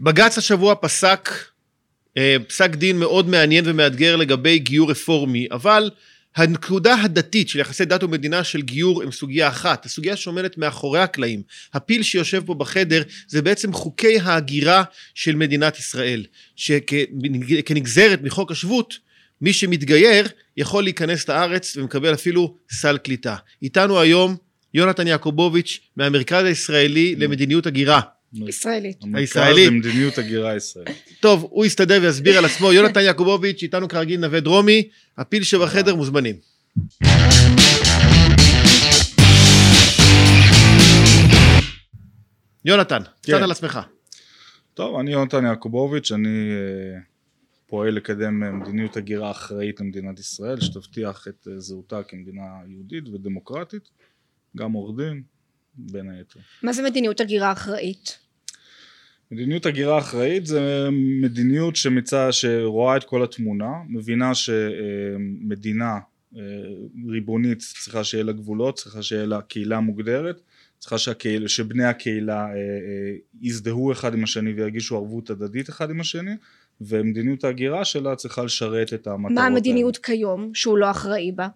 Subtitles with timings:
[0.00, 1.30] בג"ץ השבוע פסק
[2.16, 5.90] אה, פסק דין מאוד מעניין ומאתגר לגבי גיור רפורמי, אבל
[6.36, 11.42] הנקודה הדתית של יחסי דת ומדינה של גיור הם סוגיה אחת, הסוגיה שעומדת מאחורי הקלעים.
[11.74, 14.82] הפיל שיושב פה בחדר זה בעצם חוקי ההגירה
[15.14, 16.24] של מדינת ישראל,
[16.56, 18.94] שכנגזרת מחוק השבות,
[19.40, 23.36] מי שמתגייר יכול להיכנס לארץ ומקבל אפילו סל קליטה.
[23.62, 24.36] איתנו היום
[24.74, 28.00] יונתן יעקובוביץ' מהמרכז הישראלי למדיניות הגירה.
[28.32, 28.98] ישראלית.
[29.14, 29.68] הישראלית.
[29.68, 30.96] המרכז למדיניות הגירה ישראלית.
[31.20, 32.72] טוב, הוא יסתדר ויסביר על עצמו.
[32.72, 36.36] יונתן יעקובוביץ', איתנו כרגיל נווה דרומי, הפיל שבחדר מוזמנים.
[42.64, 43.42] יונתן, קצת כן.
[43.42, 43.80] על עצמך.
[44.74, 47.00] טוב, אני יונתן יעקובוביץ', אני אה,
[47.66, 53.88] פועל לקדם אה, מדיניות הגירה אחראית למדינת ישראל, שתבטיח את אה, זהותה כמדינה יהודית ודמוקרטית,
[54.56, 55.22] גם עורך דין,
[55.74, 56.40] בין היתר.
[56.62, 58.18] מה זה מדיניות הגירה אחראית?
[59.30, 60.88] מדיניות הגירה אחראית זה
[61.22, 65.98] מדיניות שמצא, שרואה את כל התמונה, מבינה שמדינה
[66.36, 66.42] אה,
[67.08, 70.40] ריבונית צריכה שיהיה לה גבולות, צריכה שיהיה לה קהילה מוגדרת,
[70.78, 76.00] צריכה שהקהילה, שבני הקהילה אה, אה, יזדהו אחד עם השני וירגישו ערבות הדדית אחד עם
[76.00, 76.34] השני,
[76.80, 79.54] ומדיניות ההגירה שלה צריכה לשרת את המטרות מה האלה.
[79.56, 81.48] המדיניות כיום שהוא לא אחראי בה?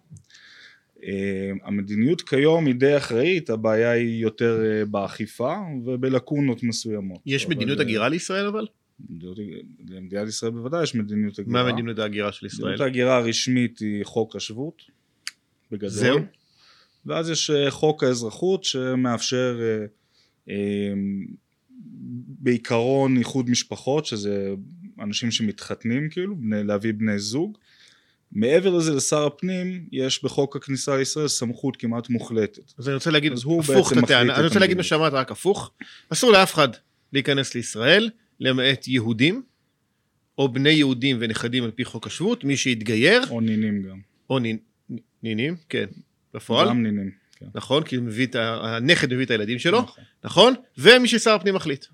[1.05, 7.19] אה, המדיניות כיום היא די אחראית, הבעיה היא יותר אה, באכיפה ובלקונות מסוימות.
[7.25, 8.67] יש אבל, מדיניות אה, הגירה לישראל אבל?
[9.89, 11.63] למדינת ישראל בוודאי יש מדיניות הגירה.
[11.63, 12.61] מה מדיניות ההגירה של ישראל?
[12.61, 14.81] מדיניות ההגירה הרשמית היא חוק השבות,
[15.71, 15.89] בגדול.
[15.89, 16.19] זהו?
[17.05, 19.59] ואז יש חוק האזרחות שמאפשר
[22.39, 24.53] בעיקרון איחוד משפחות, שזה
[24.99, 27.57] אנשים שמתחתנים כאילו, בני, להביא בני זוג.
[28.31, 32.71] מעבר לזה לשר הפנים יש בחוק הכניסה לישראל סמכות כמעט מוחלטת.
[32.77, 34.83] אז אני רוצה להגיד הפוך את הטענה, אני רוצה להגיד מה.
[34.83, 35.71] שאמרת רק הפוך,
[36.09, 36.67] אסור לאף אחד
[37.13, 38.09] להיכנס לישראל,
[38.39, 39.43] למעט יהודים,
[40.37, 43.99] או בני יהודים ונכדים על פי חוק השבות, מי שהתגייר, או נינים גם.
[44.29, 44.39] או
[45.23, 45.85] נינים, כן,
[46.33, 47.11] בפועל, גם נינים.
[47.39, 47.45] כן.
[47.55, 50.03] נכון, כי הוא מביא את ה- הנכד מביא את הילדים שלו, נכון.
[50.23, 51.85] נכון, ומי ששר הפנים מחליט,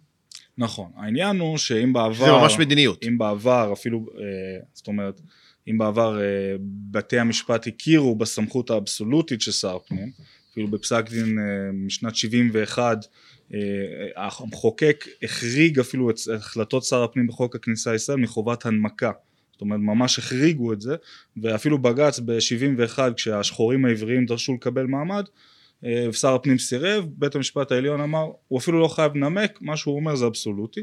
[0.58, 0.92] נכון.
[0.96, 2.26] העניין הוא שאם בעבר...
[2.26, 3.04] זה ממש מדיניות.
[3.08, 4.24] אם בעבר אפילו, אה,
[4.74, 5.22] זאת אומרת,
[5.68, 6.56] אם בעבר אה,
[6.92, 10.12] בתי המשפט הכירו בסמכות האבסולוטית של שר הפנים,
[10.52, 13.06] אפילו בפסק דין אה, משנת 71,
[13.54, 13.60] אה,
[14.16, 19.12] המחוקק החריג אפילו את החלטות שר הפנים בחוק הכניסה לישראל מחובת הנמקה.
[19.52, 20.96] זאת אומרת ממש החריגו את זה
[21.42, 25.24] ואפילו בג"ץ ב-71 כשהשחורים העבריים דרשו לקבל מעמד
[26.10, 30.16] ושר הפנים סירב, בית המשפט העליון אמר הוא אפילו לא חייב לנמק, מה שהוא אומר
[30.16, 30.82] זה אבסולוטי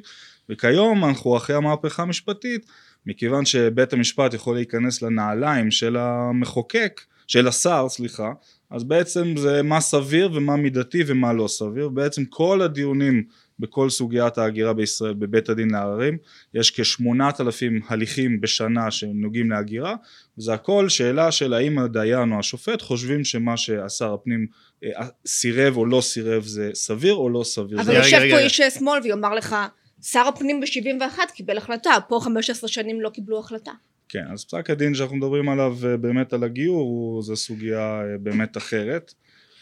[0.49, 2.67] וכיום אנחנו אחרי המהפכה המשפטית
[3.09, 8.33] מכיוון שבית המשפט יכול להיכנס לנעליים של המחוקק, של השר סליחה,
[8.71, 13.25] אז בעצם זה מה סביר ומה מידתי ומה לא סביר, בעצם כל הדיונים
[13.59, 16.19] בכל סוגיית ההגירה בישראל בבית הדין לערערים,
[16.55, 19.95] יש כשמונת אלפים הליכים בשנה שנוגעים להגירה,
[20.39, 24.47] וזה הכל שאלה של האם הדיין או השופט חושבים שמה שהשר הפנים
[24.85, 27.81] אה, סירב או לא סירב זה סביר או לא סביר.
[27.81, 28.39] אבל יושב פה.
[28.39, 29.57] איש שמאל ויאמר לך
[30.03, 33.73] שר הפנים ב-71 קיבל החלטה, פה 15 שנים לא קיבלו החלטה.
[34.09, 38.57] כן, אז פסק הדין שאנחנו מדברים עליו אה, באמת על הגיור זה סוגיה אה, באמת
[38.57, 39.15] אחרת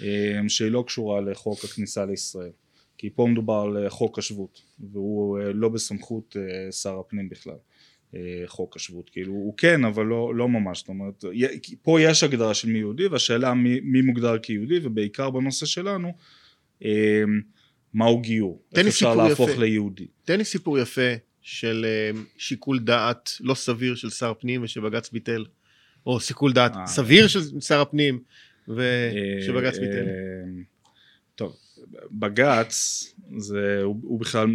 [0.02, 2.50] אה, שהיא לא קשורה לחוק הכניסה לישראל.
[2.98, 6.36] כי פה מדובר על חוק השבות והוא לא בסמכות
[6.70, 7.56] שר הפנים בכלל
[8.46, 9.10] חוק השבות.
[9.10, 10.78] כאילו הוא כן אבל לא, לא ממש.
[10.78, 11.24] זאת אומרת
[11.82, 16.12] פה יש הגדרה של מי יהודי והשאלה מי, מי מוגדר כיהודי ובעיקר בנושא שלנו
[17.94, 19.60] מהו גיור איך אפשר להפוך יפה.
[19.60, 25.10] ליהודי תן לי סיפור יפה של אה, שיקול דעת לא סביר של שר פנים ושבג"ץ
[25.10, 25.44] ביטל,
[26.06, 26.86] או שיקול דעת אה.
[26.86, 28.18] סביר של שר הפנים
[28.68, 30.06] ושבג"ץ אה, ביטל.
[30.06, 30.62] אה,
[31.34, 31.56] טוב,
[32.10, 33.04] בג"ץ
[33.36, 34.46] זה, הוא, הוא בכלל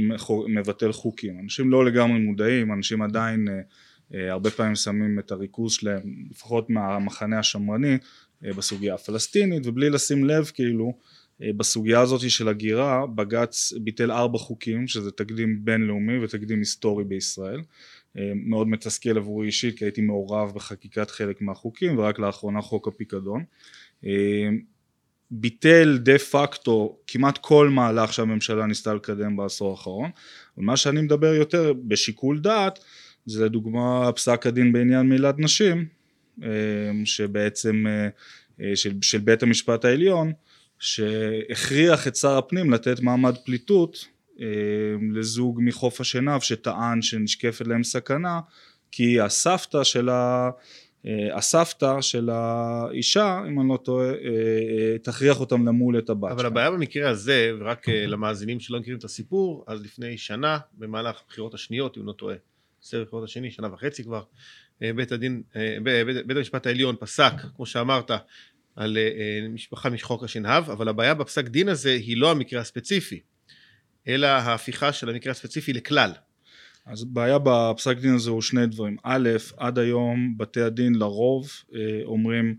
[0.48, 3.54] מבטל חוקים, אנשים לא לגמרי מודעים, אנשים עדיין אה,
[4.14, 7.98] אה, הרבה פעמים שמים את הריכוז שלהם, לפחות מהמחנה השמרני,
[8.46, 10.94] אה, בסוגיה הפלסטינית, ובלי לשים לב כאילו אה,
[11.58, 17.62] בסוגיה הזאת של הגירה, בג"ץ ביטל ארבע חוקים, שזה תקדים בינלאומי ותקדים היסטורי בישראל.
[18.18, 23.44] אה, מאוד מתסכל עבורי אישית כי הייתי מעורב בחקיקת חלק מהחוקים ורק לאחרונה חוק הפיקדון.
[24.06, 24.50] אה,
[25.32, 30.10] ביטל דה פקטו כמעט כל מהלך שהממשלה ניסתה לקדם בעשור האחרון.
[30.58, 32.80] אבל מה שאני מדבר יותר בשיקול דעת
[33.26, 35.86] זה לדוגמה פסק הדין בעניין מילת נשים
[36.44, 36.50] אה,
[37.06, 38.08] שבעצם אה,
[38.62, 40.34] אה, של, של בית המשפט העליון
[40.82, 44.06] שהכריח את שר הפנים לתת מעמד פליטות
[44.42, 44.46] אה,
[45.14, 48.40] לזוג מחוף השנהב שטען שנשקפת להם סכנה
[48.92, 50.50] כי הסבתא של, ה,
[51.06, 56.46] אה, הסבתא של האישה, אם אני לא טועה, אה, תכריח אותם למול את הבת אבל.
[56.46, 61.54] הבעיה במקרה הזה, ורק אה, למאזינים שלא מכירים את הסיפור, אז לפני שנה, במהלך הבחירות
[61.54, 62.36] השניות, אם לא טועה,
[62.82, 64.24] סבב הבחירות השני, שנה וחצי כבר,
[64.96, 65.44] בית הדין,
[65.84, 68.12] בית, בית המשפט העליון פסק, כמו שאמרת,
[68.76, 73.20] על אה, אה, משפחה מחוק השנהב, אבל הבעיה בפסק דין הזה היא לא המקרה הספציפי,
[74.08, 76.12] אלא ההפיכה של המקרה הספציפי לכלל.
[76.86, 78.98] אז בעיה בפסק דין הזה הוא שני דברים.
[79.04, 82.56] א', עד היום בתי הדין לרוב אה, אומרים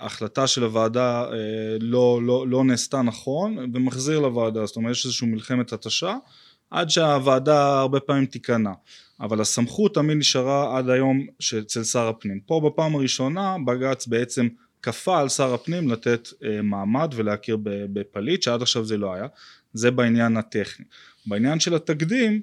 [0.00, 1.26] החלטה של הוועדה
[1.80, 6.16] לא, לא, לא נעשתה נכון ומחזיר לוועדה, זאת אומרת יש איזושהי מלחמת התשה
[6.70, 8.70] עד שהוועדה הרבה פעמים תיכנע.
[9.20, 11.26] אבל הסמכות תמיד נשארה עד היום
[11.58, 12.40] אצל שר הפנים.
[12.40, 14.48] פה בפעם הראשונה בג"ץ בעצם
[14.86, 17.58] כפה על שר הפנים לתת אה, מעמד ולהכיר
[17.92, 19.26] בפליט שעד עכשיו זה לא היה.
[19.72, 20.86] זה בעניין הטכני.
[21.26, 22.40] בעניין של התקדים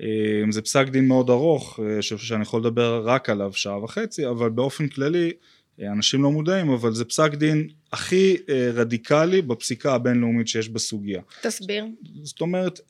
[0.00, 0.06] אה,
[0.50, 4.88] זה פסק דין מאוד ארוך, אה, שאני יכול לדבר רק עליו שעה וחצי, אבל באופן
[4.88, 5.32] כללי
[5.80, 8.36] אנשים לא מודעים, אבל זה פסק דין הכי
[8.74, 11.22] רדיקלי בפסיקה הבינלאומית שיש בסוגיה.
[11.42, 11.84] תסביר.
[12.22, 12.80] זאת אומרת,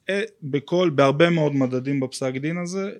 [0.42, 2.90] בכל, בהרבה מאוד מדדים בפסק דין הזה,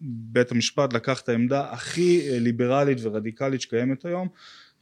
[0.00, 4.28] בית המשפט לקח את העמדה הכי ליברלית ורדיקלית שקיימת היום,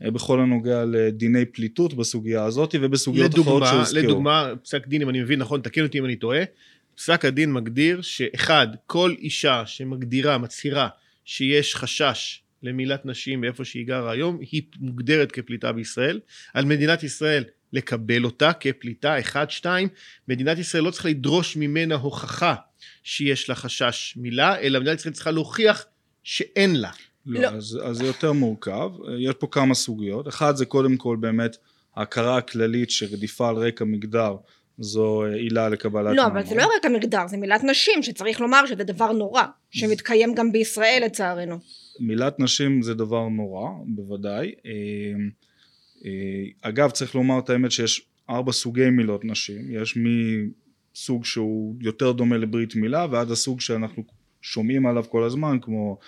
[0.01, 4.03] בכל הנוגע לדיני פליטות בסוגיה הזאת ובסוגיות אחרות לדוגמה, שהוזכרו.
[4.03, 6.41] לדוגמה, פסק דין, אם אני מבין נכון, תקן אותי אם אני טועה,
[6.97, 10.89] פסק הדין מגדיר שאחד, כל אישה שמגדירה, מצהירה,
[11.25, 16.21] שיש חשש למילת נשים באיפה שהיא גרה היום, היא מוגדרת כפליטה בישראל.
[16.55, 19.89] על מדינת ישראל לקבל אותה כפליטה, אחד, שתיים,
[20.29, 22.55] מדינת ישראל לא צריכה לדרוש ממנה הוכחה
[23.03, 25.85] שיש לה חשש מילה, אלא מדינת ישראל צריכה להוכיח
[26.23, 26.91] שאין לה.
[27.27, 27.49] לא, לא.
[27.49, 31.57] אז, אז זה יותר מורכב, יש פה כמה סוגיות, אחד זה קודם כל באמת
[31.97, 34.37] ההכרה הכללית שרדיפה על רקע מגדר
[34.79, 36.27] זו אה, עילה לקבלת לא.
[36.27, 40.53] אבל זה לא רק המגדר, זה מילת נשים, שצריך לומר שזה דבר נורא, שמתקיים גם
[40.53, 41.59] בישראל לצערנו.
[42.01, 44.53] מילת נשים זה דבר נורא, בוודאי.
[44.67, 44.73] אה,
[46.05, 52.13] אה, אגב, צריך לומר את האמת שיש ארבע סוגי מילות נשים, יש מסוג שהוא יותר
[52.13, 54.03] דומה לברית מילה ועד הסוג שאנחנו
[54.43, 55.99] שומעים עליו כל הזמן, כמו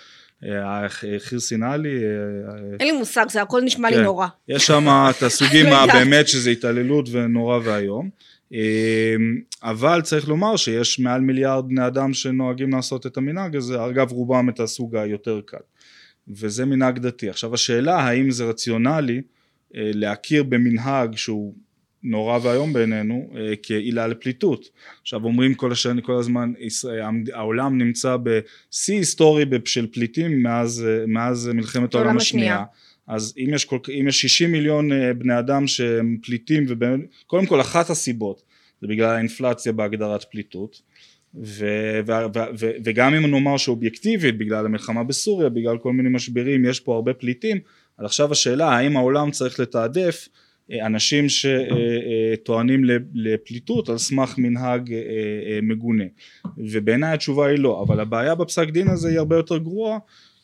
[1.19, 4.03] חירסינלי, אה, אין לי מושג, זה הכל נשמע לי כן.
[4.03, 4.27] נורא.
[4.47, 5.75] יש שם את הסוגים לא.
[5.75, 8.09] הבאמת שזה התעללות ונורא ואיום
[8.51, 14.11] אמ, אבל צריך לומר שיש מעל מיליארד בני אדם שנוהגים לעשות את המנהג הזה אגב
[14.11, 15.57] רובם את הסוג היותר קל
[16.27, 19.21] וזה מנהג דתי עכשיו השאלה האם זה רציונלי
[19.75, 21.53] אה, להכיר במנהג שהוא
[22.03, 24.69] נורא ואיום בעינינו אה, כעילה לפליטות.
[25.01, 26.53] עכשיו אומרים כל השני כל הזמן
[27.33, 32.63] העולם נמצא בשיא היסטורי של פליטים מאז, אה, מאז מלחמת העולם השנייה.
[33.07, 37.45] אז אם יש, כל, אם יש 60 מיליון אה, בני אדם שהם פליטים ובאמת, קודם
[37.45, 38.41] כל אחת הסיבות
[38.81, 40.81] זה בגלל האינפלציה בהגדרת פליטות.
[41.35, 41.65] ו,
[42.07, 46.79] ו, ו, ו, וגם אם נאמר שאובייקטיבית בגלל המלחמה בסוריה בגלל כל מיני משברים יש
[46.79, 47.59] פה הרבה פליטים
[47.97, 50.27] אז עכשיו השאלה האם העולם צריך לתעדף
[50.85, 52.83] אנשים שטוענים
[53.13, 54.93] לפליטות על סמך מנהג
[55.61, 56.03] מגונה.
[56.57, 59.97] ובעיניי התשובה היא לא אבל הבעיה בפסק דין הזה היא הרבה יותר גרועה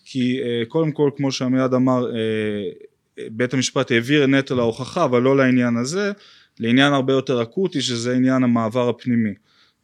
[0.09, 5.37] כי אה, קודם כל כמו שעמיעד אמר אה, בית המשפט העביר נטל ההוכחה אבל לא
[5.37, 6.11] לעניין הזה.
[6.59, 9.33] לעניין הרבה יותר אקוטי שזה עניין המעבר הפנימי.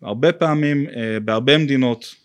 [0.01, 2.15] הרבה פעמים אה, בהרבה מדינות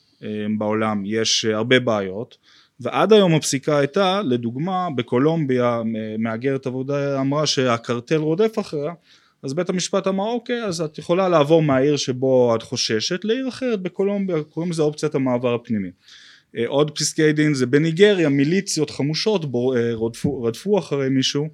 [0.59, 2.37] בעולם יש הרבה בעיות
[2.81, 5.83] ועד היום הפסיקה הייתה לדוגמה בקולומביה
[6.19, 8.93] מהגרת עבודה אמרה שהקרטל רודף אחריה
[9.43, 13.83] אז בית המשפט אמר אוקיי אז את יכולה לעבור מהעיר שבו את חוששת לעיר אחרת
[13.83, 15.91] בקולומביה קוראים לזה אופציית המעבר הפנימי.
[16.56, 21.49] אה, עוד פסקי דין זה בניגריה מיליציות חמושות בו, אה, רדפו, רדפו אחרי מישהו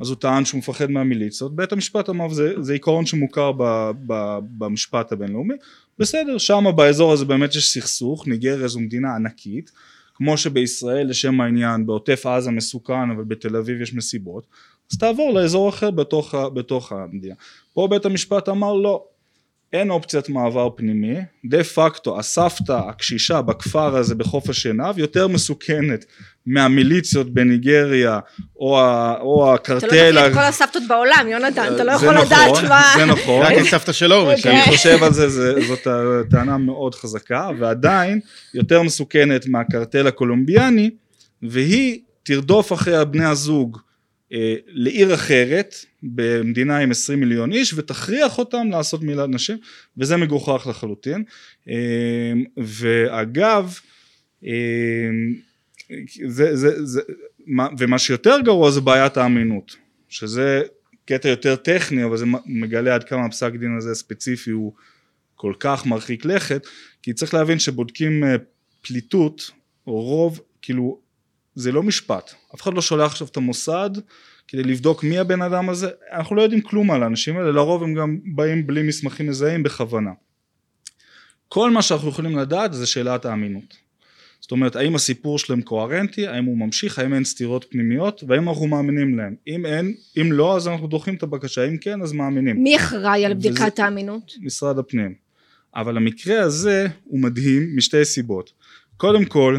[0.00, 1.56] אז הוא טען שהוא מפחד מהמיליציות.
[1.56, 5.54] בית המשפט אמר זה, זה עיקרון שמוכר ב, ב, במשפט הבינלאומי.
[5.98, 9.70] בסדר שם באזור הזה באמת יש סכסוך ניגריה זו מדינה ענקית
[10.18, 14.46] כמו שבישראל לשם העניין בעוטף עזה מסוכן אבל בתל אביב יש מסיבות
[14.92, 17.34] אז תעבור לאזור אחר בתוך, בתוך המדינה
[17.72, 19.04] פה בית המשפט אמר לא
[19.72, 26.04] אין אופציית מעבר פנימי, דה פקטו הסבתא הקשישה בכפר הזה בחוף השנהב יותר מסוכנת
[26.46, 28.18] מהמיליציות בניגריה
[28.56, 31.98] או, ה, או אתה לא הקרטל, מכיר ה- את כל הסבתות בעולם, יונתן, אתה לא
[31.98, 32.92] זה יכול נכון, לדעת מה...
[32.96, 34.36] זה נכון, רק את סבתא שלו, אוקיי.
[34.36, 35.86] כשאני חושב על זה, זה זאת
[36.30, 38.20] טענה מאוד חזקה ועדיין
[38.54, 40.90] יותר מסוכנת מהקרטל הקולומביאני
[41.42, 43.78] והיא תרדוף אחרי בני הזוג
[44.66, 49.56] לעיר אחרת במדינה עם 20 מיליון איש ותכריח אותם לעשות מילת נשים
[49.96, 51.24] וזה מגוחך לחלוטין.
[51.68, 53.78] אה, ואגב
[54.44, 54.50] אה,
[56.28, 57.00] זה, זה, זה,
[57.46, 59.76] מה- ומה שיותר גרוע זה בעיית האמינות
[60.08, 60.62] שזה
[61.04, 64.72] קטע יותר טכני אבל זה מגלה עד כמה הפסק דין הזה הספציפי הוא
[65.34, 66.66] כל כך מרחיק לכת
[67.02, 68.36] כי צריך להבין שבודקים אה,
[68.80, 69.50] פליטות
[69.86, 71.00] או רוב כאילו
[71.54, 73.90] זה לא משפט, אף אחד לא שולח עכשיו את המוסד
[74.48, 77.94] כדי לבדוק מי הבן אדם הזה, אנחנו לא יודעים כלום על האנשים האלה, לרוב הם
[77.94, 80.10] גם באים בלי מסמכים מזהים בכוונה.
[81.48, 83.76] כל מה שאנחנו יכולים לדעת זה שאלת האמינות.
[84.40, 88.66] זאת אומרת, האם הסיפור שלהם קוהרנטי, האם הוא ממשיך, האם אין סתירות פנימיות, והאם אנחנו
[88.66, 89.34] מאמינים להם.
[89.48, 92.62] אם אין, אם לא, אז אנחנו דוחים את הבקשה, אם כן, אז מאמינים.
[92.62, 94.32] מי אחראי על בדיקת וזה- האמינות?
[94.40, 95.14] משרד הפנים.
[95.76, 98.52] אבל המקרה הזה הוא מדהים משתי סיבות.
[98.96, 99.58] קודם כל,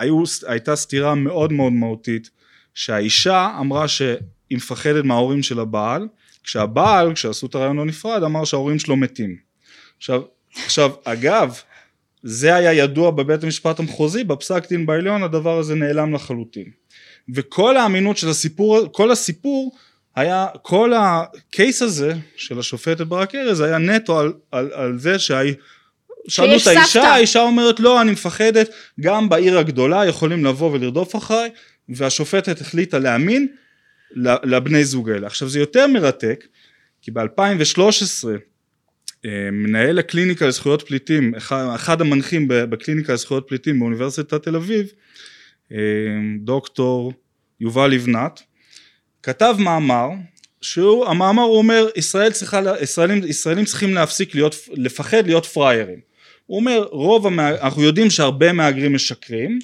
[0.00, 2.30] היו, הייתה סתירה מאוד מאוד מהותית,
[2.74, 4.16] שהאישה אמרה שהיא
[4.50, 6.08] מפחדת מההורים של הבעל,
[6.44, 9.36] כשהבעל, כשעשו את הרעיון הנפרד, אמר שההורים שלו מתים.
[9.98, 10.22] עכשיו,
[10.64, 11.60] עכשיו, אגב,
[12.22, 16.70] זה היה ידוע בבית המשפט המחוזי, בפסק דין בעליון הדבר הזה נעלם לחלוטין.
[17.34, 19.76] וכל האמינות של הסיפור, כל הסיפור
[20.16, 25.54] היה, כל הקייס הזה של השופטת ברק ארז היה נטו על, על, על זה שהיא,
[26.28, 27.06] שאלו את האישה, סבתא.
[27.06, 31.50] האישה אומרת לא אני מפחדת, גם בעיר הגדולה יכולים לבוא ולרדוף אחריי,
[31.88, 33.48] והשופטת החליטה להאמין
[34.44, 35.26] לבני זוג האלה.
[35.26, 36.46] עכשיו זה יותר מרתק,
[37.02, 38.28] כי ב-2013
[39.24, 41.34] אה, מנהל הקליניקה לזכויות פליטים,
[41.74, 44.86] אחד, המנחים בקליניקה לזכויות פליטים באוניברסיטת תל אביב,
[45.72, 45.78] אה,
[46.40, 47.12] דוקטור
[47.60, 48.42] יובל לבנת,
[49.22, 50.08] כתב מאמר,
[50.60, 56.09] שהוא, המאמר הוא אומר, ישראל צריכה, ישראלים, ישראלים צריכים להפסיק להיות, לפחד להיות פראיירים.
[56.50, 59.58] הוא אומר, רוב, המה, אנחנו יודעים שהרבה מהגרים משקרים,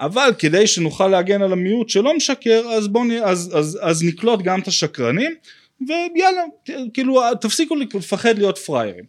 [0.00, 4.42] אבל כדי שנוכל להגן על המיעוט שלא משקר, אז בואו, נ- אז, אז, אז נקלוט
[4.42, 5.34] גם את השקרנים,
[5.88, 6.42] ויאללה,
[6.94, 9.04] כאילו, תפסיקו לפחד להיות פראיירים.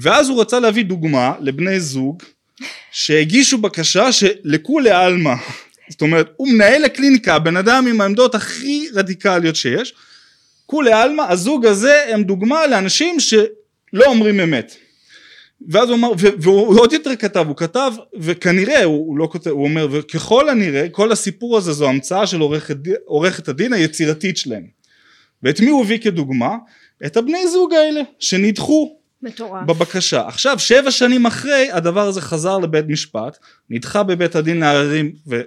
[0.00, 2.22] ואז הוא רצה להביא דוגמה לבני זוג
[2.92, 5.34] שהגישו בקשה שלכולי עלמא,
[5.88, 9.94] זאת אומרת, הוא מנהל הקליניקה, הבן אדם עם העמדות הכי רדיקליות שיש,
[10.66, 14.76] כולי עלמא, הזוג הזה הם דוגמה לאנשים שלא אומרים אמת.
[15.68, 19.64] ואז הוא אמר, והוא עוד יותר כתב, הוא כתב, וכנראה, הוא, הוא לא כותב, הוא
[19.64, 24.66] אומר, וככל הנראה, כל הסיפור הזה זו המצאה של עורכת, עורכת הדין היצירתית שלהם.
[25.42, 26.56] ואת מי הוא הביא כדוגמה?
[27.06, 29.66] את הבני זוג האלה, שנדחו מטורף.
[29.66, 30.26] בבקשה.
[30.26, 33.38] עכשיו, שבע שנים אחרי, הדבר הזה חזר לבית משפט,
[33.70, 35.40] נדחה בבית הדין לערערים ו-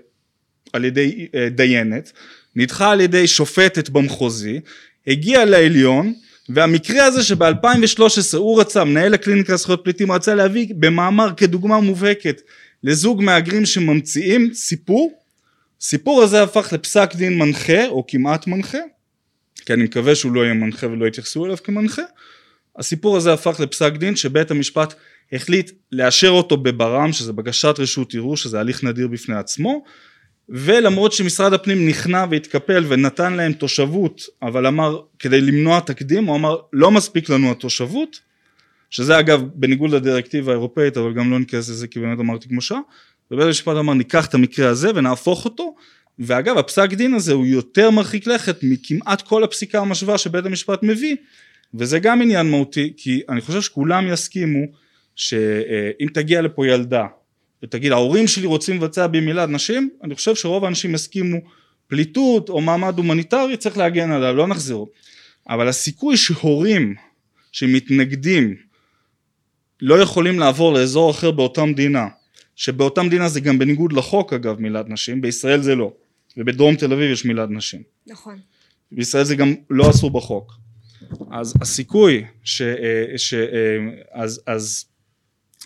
[0.74, 2.12] על ידי אה, דיינת,
[2.56, 4.60] נדחה על ידי שופטת במחוזי,
[5.08, 6.14] הגיע לעליון,
[6.50, 12.42] והמקרה הזה שב-2013 הוא רצה, מנהל הקליניקה לזכויות פליטים רצה להביא במאמר כדוגמה מובהקת
[12.84, 15.22] לזוג מהגרים שממציאים סיפור,
[15.82, 18.78] סיפור הזה הפך לפסק דין מנחה או כמעט מנחה,
[19.66, 22.02] כי אני מקווה שהוא לא יהיה מנחה ולא יתייחסו אליו כמנחה,
[22.78, 24.94] הסיפור הזה הפך לפסק דין שבית המשפט
[25.34, 29.84] החליט לאשר אותו בברם, שזה בקשת רשות ערעור, שזה הליך נדיר בפני עצמו,
[30.54, 36.58] ולמרות שמשרד הפנים נכנע והתקפל ונתן להם תושבות, אבל אמר, כדי למנוע תקדים, הוא אמר,
[36.74, 38.20] לא מספיק לנו התושבות,
[38.90, 42.80] שזה אגב בניגוד לדירקטיבה האירופאית, אבל גם לא ניכנס לזה כי באמת אמרתי כמו שעה,
[43.32, 45.76] ובית המשפט אמר, ניקח את המקרה הזה ונהפוך אותו,
[46.20, 51.16] ואגב, הפסק דין הזה הוא יותר מרחיק לכת מכמעט כל הפסיקה המשווה שבית המשפט מביא,
[51.74, 54.66] וזה גם עניין מהותי, כי אני חושב שכולם יסכימו
[55.16, 57.06] שאם תגיע לפה ילדה
[57.64, 61.38] ותגיד ההורים שלי רוצים לבצע בי מילד נשים, אני חושב שרוב האנשים יסכימו
[61.88, 64.86] פליטות או מעמד הומניטרי צריך להגן עליה, לא נחזיר.
[65.50, 66.96] אבל הסיכוי שהורים
[67.52, 68.56] שמתנגדים
[69.82, 72.08] לא יכולים לעבור לאזור אחר באותה מדינה,
[72.56, 75.94] שבאותה מדינה זה גם בניגוד לחוק אגב מילד נשים, בישראל זה לא,
[76.38, 77.82] ובדרום תל אביב יש מילד נשים.
[78.08, 78.40] נכון.
[78.92, 80.54] בישראל זה גם לא אסור בחוק.
[81.32, 82.62] אז הסיכוי ש...
[82.62, 83.78] אה, ש אה,
[84.12, 84.86] אז, אז,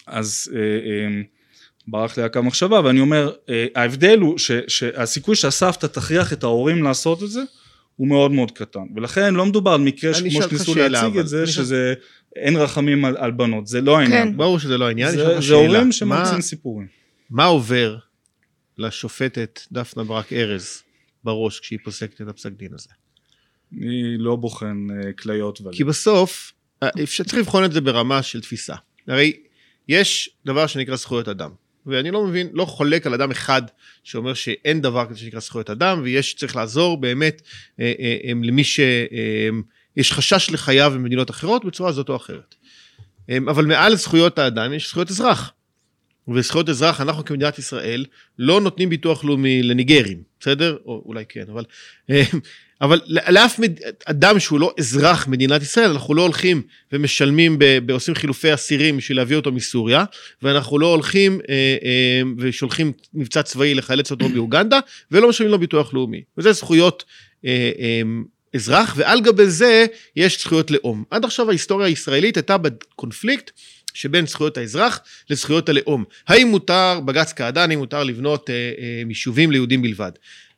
[0.08, 1.22] אז אה, אה,
[1.88, 6.84] ברח לי הקו מחשבה ואני אומר אה, ההבדל הוא ש, שהסיכוי שהסבתא תכריח את ההורים
[6.84, 7.42] לעשות את זה
[7.96, 11.20] הוא מאוד מאוד קטן ולכן לא מדובר על מקרה אני שכמו שניסו להציג אבל.
[11.20, 11.94] את זה שזה
[12.36, 14.38] אין רחמים על, על בנות זה לא העניין כן.
[14.38, 15.54] ברור שזה לא העניין, זה, זה.
[15.54, 16.88] הורים מה- שממציאים סיפורים
[17.30, 17.98] מה עובר
[18.77, 20.82] לשופטת דפנה ברק ארז
[21.24, 22.89] בראש כשהיא פוסקת את הפסק דין הזה?
[23.74, 26.51] אני לא בוחן אה, כליות כי בסוף,
[26.84, 28.75] אה, אפשר צריך לבחון את זה ברמה של תפיסה.
[29.08, 29.34] הרי
[29.88, 31.50] יש דבר שנקרא זכויות אדם.
[31.86, 33.62] ואני לא מבין, לא חולק על אדם אחד
[34.04, 37.42] שאומר שאין דבר כזה שנקרא זכויות אדם, ויש, צריך לעזור באמת
[37.80, 42.56] אה, אה, אה, למי שיש חשש לחייו במדינות אחרות בצורה זאת או אחרת.
[43.30, 45.51] אה, אבל מעל זכויות האדם יש זכויות אזרח.
[46.27, 48.06] וזכויות אזרח, אנחנו כמדינת ישראל
[48.39, 50.77] לא נותנים ביטוח לאומי לניגרים, בסדר?
[50.86, 51.65] או אולי כן, אבל...
[52.82, 53.79] אבל לאף מד...
[54.05, 57.55] אדם שהוא לא אזרח מדינת ישראל, אנחנו לא הולכים ומשלמים.
[57.60, 60.03] ב- עושים חילופי אסירים בשביל להביא אותו מסוריה,
[60.41, 64.79] ואנחנו לא הולכים אה, אה, ושולחים מבצע צבאי לחלץ אותו באוגנדה,
[65.12, 66.22] ולא משלמים לו ביטוח לאומי.
[66.38, 67.03] וזה זכויות
[67.46, 68.01] אה, אה,
[68.55, 71.03] אזרח, ועל גבי זה יש זכויות לאום.
[71.12, 73.51] עד עכשיו ההיסטוריה הישראלית הייתה בקונפליקט
[73.94, 76.03] שבין זכויות האזרח לזכויות הלאום.
[76.27, 80.12] האם מותר, בג"ץ קעדאן, האם מותר לבנות אה, אה, יישובים ליהודים בלבד.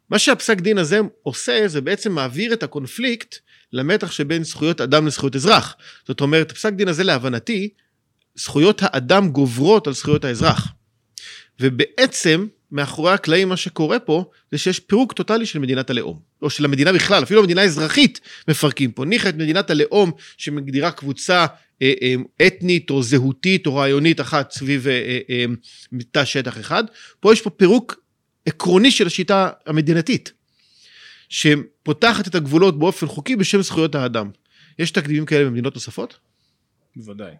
[0.10, 3.36] מה שהפסק דין הזה עושה, זה בעצם מעביר את הקונפליקט
[3.74, 5.76] למתח שבין זכויות אדם לזכויות אזרח.
[6.08, 7.70] זאת אומרת, הפסק דין הזה להבנתי,
[8.36, 10.68] זכויות האדם גוברות על זכויות האזרח.
[11.60, 16.20] ובעצם, מאחורי הקלעים מה שקורה פה, זה שיש פירוק טוטאלי של מדינת הלאום.
[16.42, 19.06] או של המדינה בכלל, אפילו המדינה האזרחית מפרקים פה.
[19.06, 21.46] ניחא את מדינת הלאום שמגדירה קבוצה
[21.82, 22.16] אה, אה,
[22.48, 25.46] אתנית או זהותית או רעיונית אחת סביב אה,
[26.12, 26.84] תא שטח אחד.
[27.20, 28.07] פה יש פה פירוק
[28.48, 30.34] עקרוני של השיטה המדינתית,
[31.30, 34.30] שפותחת את הגבולות באופן חוקי בשם זכויות האדם.
[34.80, 36.20] יש תקדימים כאלה במדינות נוספות?
[36.96, 37.34] בוודאי.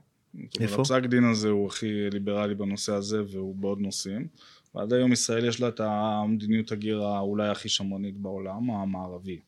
[0.60, 0.82] איפה?
[0.82, 4.28] הפסק דין הזה הוא הכי ליברלי בנושא הזה והוא בעוד נושאים.
[4.76, 9.40] ועד היום ישראל יש לה את המדיניות הגירה אולי הכי שמרנית בעולם המערבי.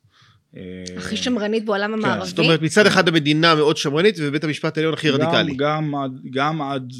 [0.98, 2.28] הכי שמרנית בעולם כן, המערבי?
[2.30, 5.56] זאת אומרת, מצד אחד המדינה מאוד שמרנית ובית המשפט העליון הכי רדיקלי.
[5.56, 6.94] גם, גם, עד, גם עד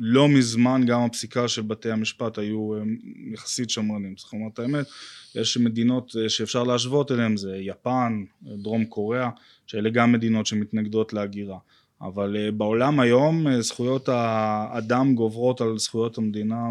[0.00, 2.96] לא מזמן גם הפסיקה של בתי המשפט היו הם,
[3.32, 4.14] יחסית שמרנים.
[4.14, 4.86] צריך לומר את האמת,
[5.34, 9.30] יש מדינות אה, שאפשר להשוות אליהן, זה יפן, דרום קוריאה,
[9.66, 11.58] שאלה גם מדינות שמתנגדות להגירה.
[12.00, 16.68] אבל אה, בעולם היום אה, זכויות האדם גוברות על זכויות המדינה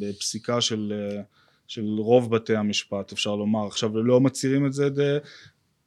[0.00, 0.92] בפסיקה של,
[1.66, 3.66] של רוב בתי המשפט, אפשר לומר.
[3.66, 5.16] עכשיו, לא מצהירים את זה די...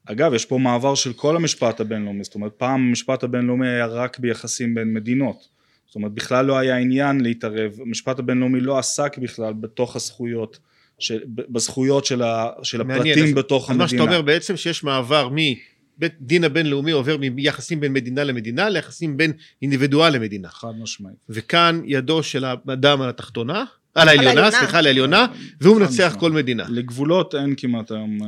[0.06, 4.20] אגב, יש פה מעבר של כל המשפט הבינלאומי, זאת אומרת, פעם המשפט הבינלאומי היה רק
[4.20, 5.59] ביחסים בין מדינות.
[5.90, 10.60] זאת אומרת בכלל לא היה עניין להתערב, המשפט הבינלאומי לא עסק בכלל בתוך הזכויות,
[11.00, 13.84] של, בזכויות של, ה, של הפרטים מעניין, בתוך אז המדינה.
[13.84, 19.18] מה שאתה אומר בעצם שיש מעבר מבית דין הבינלאומי עובר מיחסים בין מדינה למדינה ליחסים
[19.18, 19.32] בין
[19.62, 20.50] אינדיבידואל למדינה.
[20.50, 21.18] חד משמעית.
[21.30, 23.66] וכאן ידו של האדם על התחתונה,
[23.96, 24.52] על העליונה.
[24.52, 25.28] סליחה, על העליונה,
[25.62, 26.16] והוא מנצח.
[26.20, 26.66] כל מדינה.
[26.70, 28.28] לגבולות אין כמעט היום, אה,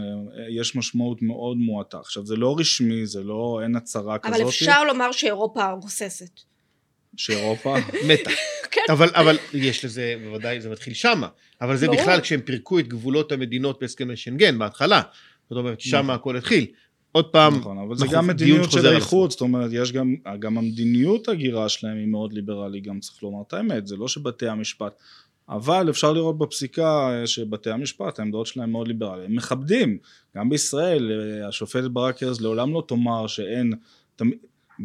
[0.49, 1.99] יש משמעות מאוד מועטה.
[1.99, 4.39] עכשיו זה לא רשמי, זה לא, אין הצהרה כזאת.
[4.39, 6.50] אבל אפשר לומר שאירופה גוססת.
[7.17, 7.75] שאירופה,
[8.07, 8.31] מתה.
[8.71, 8.81] כן.
[8.89, 11.27] אבל, אבל יש לזה, בוודאי, זה מתחיל שמה.
[11.61, 11.99] אבל זה ברור.
[11.99, 15.01] בכלל כשהם פירקו את גבולות המדינות בהסכמי שנגן בהתחלה.
[15.49, 16.15] זאת אומרת, שמה נכון.
[16.15, 16.65] הכל התחיל.
[17.11, 21.27] עוד פעם, נכון, אבל זה גם מדיניות של האיחוד, זאת אומרת, יש גם, גם המדיניות
[21.27, 24.93] הגירה שלהם היא מאוד ליברלית, גם צריך לומר את האמת, זה לא שבתי המשפט,
[25.49, 29.97] אבל אפשר לראות בפסיקה אה, שבתי המשפט, העמדות שלהם מאוד ליברליות, הם מכבדים,
[30.37, 33.73] גם בישראל, אה, השופטת ברק ארז לעולם לא תאמר שאין,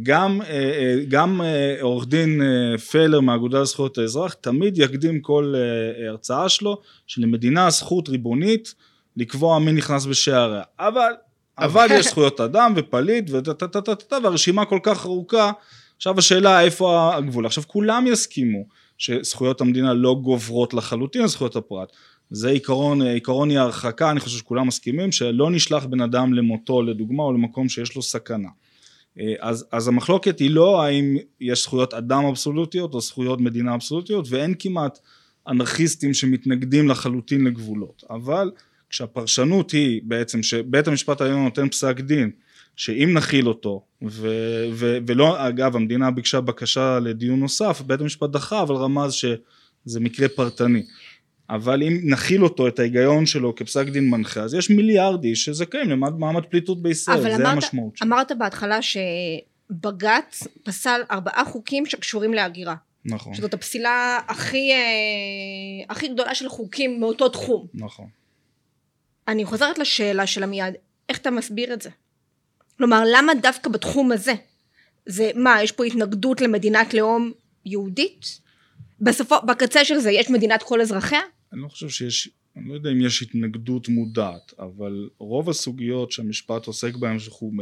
[0.02, 2.42] גם, אה, אה, גם אה, עורך דין
[2.90, 8.74] פלר מהאגודה לזכויות האזרח תמיד יקדים כל אה, הרצאה שלו שלמדינה זכות ריבונית
[9.16, 11.12] לקבוע מי נכנס בשעריה אבל
[11.58, 15.52] אבל יש זכויות אדם ופליט וטה-טה-טה-טה והרשימה כל כך ארוכה.
[15.96, 17.46] עכשיו השאלה איפה הגבול?
[17.46, 18.64] עכשיו כולם יסכימו
[18.98, 21.92] שזכויות המדינה לא גוברות לחלוטין על זכויות הפרט.
[22.30, 27.22] זה עיקרון, עיקרון היא הרחקה, אני חושב שכולם מסכימים שלא נשלח בן אדם למותו לדוגמה
[27.22, 28.48] או למקום שיש לו סכנה.
[29.20, 34.26] אה, אז, אז המחלוקת היא לא האם יש זכויות אדם אבסולוטיות או זכויות מדינה אבסולוטיות
[34.28, 34.98] ואין כמעט
[35.48, 38.04] אנרכיסטים שמתנגדים לחלוטין לגבולות.
[38.10, 38.50] אבל
[38.90, 42.30] כשהפרשנות היא בעצם שבית המשפט העליון נותן פסק דין
[42.76, 44.28] שאם נכיל אותו ו,
[44.72, 50.28] ו, ולא אגב המדינה ביקשה בקשה לדיון נוסף בית המשפט דחה אבל רמז שזה מקרה
[50.28, 50.82] פרטני
[51.50, 55.90] אבל אם נכיל אותו את ההיגיון שלו כפסק דין מנחה אז יש מיליארד איש שזכאים
[55.90, 62.74] למעמד פליטות בישראל זה אמרת, המשמעות שלו אמרת בהתחלה שבג"ץ פסל ארבעה חוקים שקשורים להגירה.
[63.04, 67.66] נכון שזאת הפסילה הכי, אה, הכי גדולה של חוקים מאותו תחום.
[67.74, 68.06] נכון
[69.28, 70.74] אני חוזרת לשאלה של עמיעד,
[71.08, 71.90] איך אתה מסביר את זה?
[72.78, 74.32] כלומר, למה דווקא בתחום הזה?
[75.06, 77.32] זה מה, יש פה התנגדות למדינת לאום
[77.66, 78.40] יהודית?
[79.00, 81.20] בסופו, בקצה של זה יש מדינת כל אזרחיה?
[81.56, 86.66] אני לא חושב שיש, אני לא יודע אם יש התנגדות מודעת, אבל רוב הסוגיות שהמשפט
[86.66, 87.52] עוסק בהן, שאנחנו,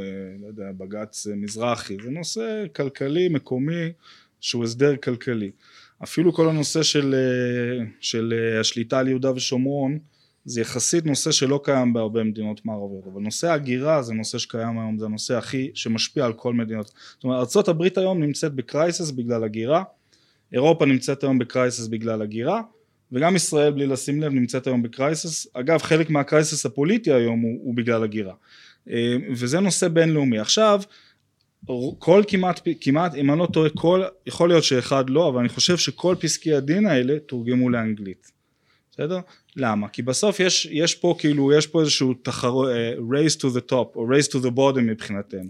[0.41, 3.93] לא יודע, בג"ץ מזרחי, זה נושא כלכלי, מקומי,
[4.41, 5.51] שהוא הסדר כלכלי.
[6.03, 7.15] אפילו כל הנושא של,
[8.01, 9.99] של השליטה על יהודה ושומרון,
[10.45, 14.99] זה יחסית נושא שלא קיים בהרבה מדינות מערביות, אבל נושא ההגירה זה נושא שקיים היום,
[14.99, 16.87] זה הנושא הכי, שמשפיע על כל מדינות.
[16.87, 19.83] זאת אומרת, ארה"ב היום נמצאת בקרייסס בגלל הגירה,
[20.53, 22.63] אירופה נמצאת היום ב crisis בגלל הגירה,
[23.13, 27.41] וגם ישראל בלי לשים לב נמצאת היום ב crisis, אגב חלק מה crisis הפוליטי היום
[27.41, 28.35] הוא, הוא בגלל הגירה,
[28.91, 30.39] אה, וזה נושא בינלאומי.
[30.39, 30.83] עכשיו,
[31.99, 35.77] כל כמעט, כמעט, אם אני לא טועה, כל, יכול להיות שאחד לא, אבל אני חושב
[35.77, 38.31] שכל פסקי הדין האלה תורגמו לאנגלית.
[38.93, 39.19] בסדר?
[39.57, 39.89] למה?
[39.89, 43.97] כי בסוף יש, יש פה כאילו, יש פה איזשהו תחרות, uh, race to the top,
[43.97, 45.49] או race to the bottom מבחינתנו.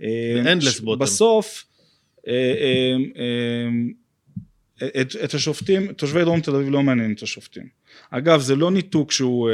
[0.00, 0.96] endless bottom.
[0.96, 1.64] בסוף,
[2.18, 3.94] uh, uh, uh,
[4.82, 7.66] את, את השופטים, תושבי דרום תל אביב לא מעניינים את השופטים.
[8.10, 9.52] אגב, זה לא ניתוק שהוא uh,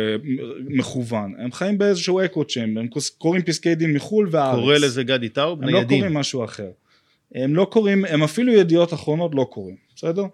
[0.69, 4.61] מכוון, הם חיים באיזשהו אקו צ'מבר, הם קוראים פסקי דין מחו"ל והארץ.
[4.61, 5.99] קורא לזה גדי טאוב, הם לא ניידים.
[5.99, 6.71] קוראים משהו אחר.
[7.35, 10.25] הם לא קוראים, הם אפילו ידיעות אחרונות לא קוראים, בסדר?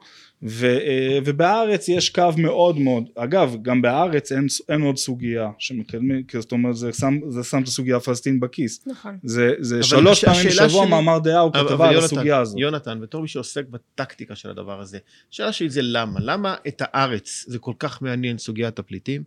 [0.42, 6.22] ו, אה, ובארץ יש קו מאוד מאוד, אגב גם בארץ אין, אין עוד סוגיה שמקדמים,
[6.22, 9.18] כי זאת אומרת זה שם, זה שם את הסוגיה הפלסטינית בכיס, נכון.
[9.22, 12.38] זה, זה שלוש פעמים בשבוע שלי- מאמר דעה או אבל- כתבה אבל על יונתן, הסוגיה
[12.38, 12.59] הזאת.
[12.59, 14.99] יונתן, בתור מי שעוסק בטקטיקה של הדבר הזה,
[15.33, 16.20] השאלה שלי זה למה?
[16.22, 19.22] למה את הארץ זה כל כך מעניין סוגיית הפליטים,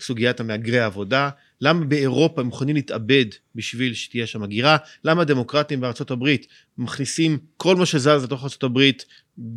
[0.00, 6.10] סוגיית המהגרי העבודה, למה באירופה הם מוכנים להתאבד בשביל שתהיה שם הגירה, למה הדמוקרטים בארצות
[6.10, 6.46] הברית
[6.78, 9.04] מכניסים כל מה שזז לתוך ארצות הברית,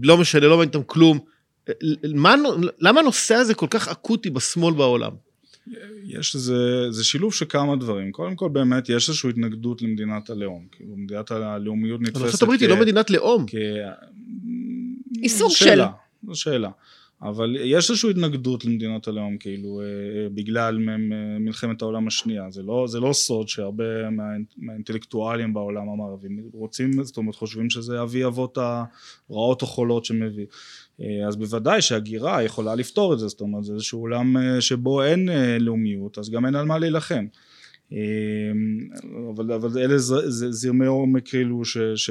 [0.04, 1.20] לא משנה, לא מעניין אותם כלום.
[2.16, 2.36] מה,
[2.80, 5.12] למה הנושא הזה כל כך אקוטי בשמאל בעולם?
[6.06, 10.68] יש איזה, זה שילוב של כמה דברים, קודם כל באמת יש איזושהי התנגדות למדינת הלאום,
[10.72, 13.46] כאילו מדינת הלאומיות נתפסת אבל הברית היא לא מדינת לאום.
[13.48, 13.56] כ...
[15.22, 15.66] היא סוג של.
[15.66, 15.90] שאלה,
[16.28, 16.70] זו שאלה.
[17.22, 20.78] אבל יש איזושהי התנגדות למדינת הלאום, כאילו, אה, אה, בגלל
[21.40, 22.52] מלחמת העולם השנייה.
[22.52, 24.24] זה לא, זה לא סוד שהרבה מה,
[24.58, 28.58] מהאינטלקטואלים בעולם המערבי רוצים, זאת אומרת, חושבים שזה אבי אבות
[29.30, 30.46] הרעות החולות שמביא.
[31.02, 35.30] אה, אז בוודאי שהגירה יכולה לפתור את זה, זאת אומרת, זה איזשהו עולם שבו אין
[35.60, 37.26] לאומיות, אז גם אין על מה להילחם.
[39.34, 41.78] אבל, אבל אלה זרמי עומק כאילו ש...
[41.96, 42.10] ש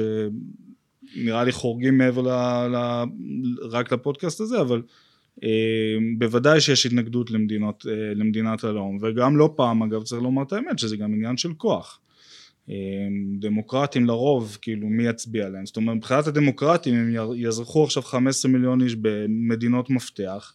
[1.15, 2.29] נראה לי חורגים מעבר ל,
[2.75, 3.03] ל,
[3.71, 4.81] רק לפודקאסט הזה, אבל
[5.43, 10.53] אה, בוודאי שיש התנגדות למדינות, אה, למדינת הלאום, וגם לא פעם אגב צריך לומר את
[10.53, 11.99] האמת שזה גם עניין של כוח.
[12.69, 12.75] אה,
[13.39, 15.65] דמוקרטים לרוב, כאילו מי יצביע להם?
[15.65, 20.53] זאת אומרת מבחינת הדמוקרטים הם יאזרחו עכשיו 15 מיליון איש במדינות מפתח,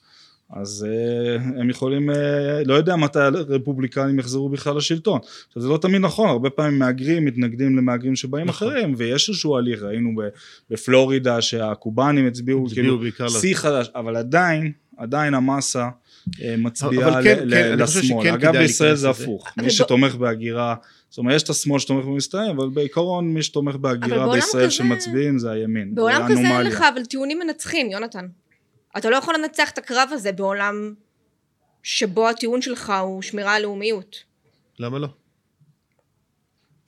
[0.53, 2.17] אז אה, הם יכולים, אה,
[2.65, 5.19] לא יודע מתי הרפובליקנים יחזרו בכלל לשלטון.
[5.49, 8.69] עכשיו זה לא תמיד נכון, הרבה פעמים מהגרים מתנגדים למהגרים שבאים נכון.
[8.69, 10.29] אחריהם, ויש איזשהו הליך, ראינו ב-
[10.71, 15.89] בפלורידה שהקובנים הצביעו הצביעו כאילו שיא חדש, אבל עדיין, עדיין המסה
[16.43, 18.29] אה, מצביעה כן, ל- כן, לשמאל.
[18.29, 19.11] אגב בישראל זה.
[19.11, 20.75] הפוך, אבל מי שתומך בהגירה,
[21.11, 25.39] זאת אומרת יש את השמאל שתומך במסתננים, אבל בעיקרון מי שתומך בהגירה בישראל כזה- שמצביעים
[25.39, 25.95] זה הימין.
[25.95, 26.67] בעולם זה כזה אין.
[26.67, 28.27] לך אבל טיעונים מנצחים, יונתן.
[28.97, 30.95] אתה לא יכול לנצח את הקרב הזה בעולם
[31.83, 34.17] שבו הטיעון שלך הוא שמירה על לאומיות.
[34.79, 35.09] למה לא?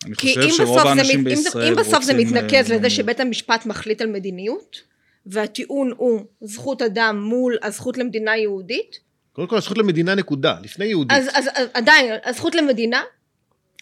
[0.05, 2.91] אני כי חושב אם שרוב האנשים אם, זה, בישראל אם בסוף זה מתנקז אה, לזה.
[2.91, 4.83] שבית המשפט מחליט על מדיניות,
[5.27, 11.19] והטיעון הוא זכות אדם מול הזכות למדינה יהודית, קודם כל הזכות למדינה נקודה, לפני יהודית.
[11.19, 13.03] אז, אז, אז עדיין, הזכות למדינה,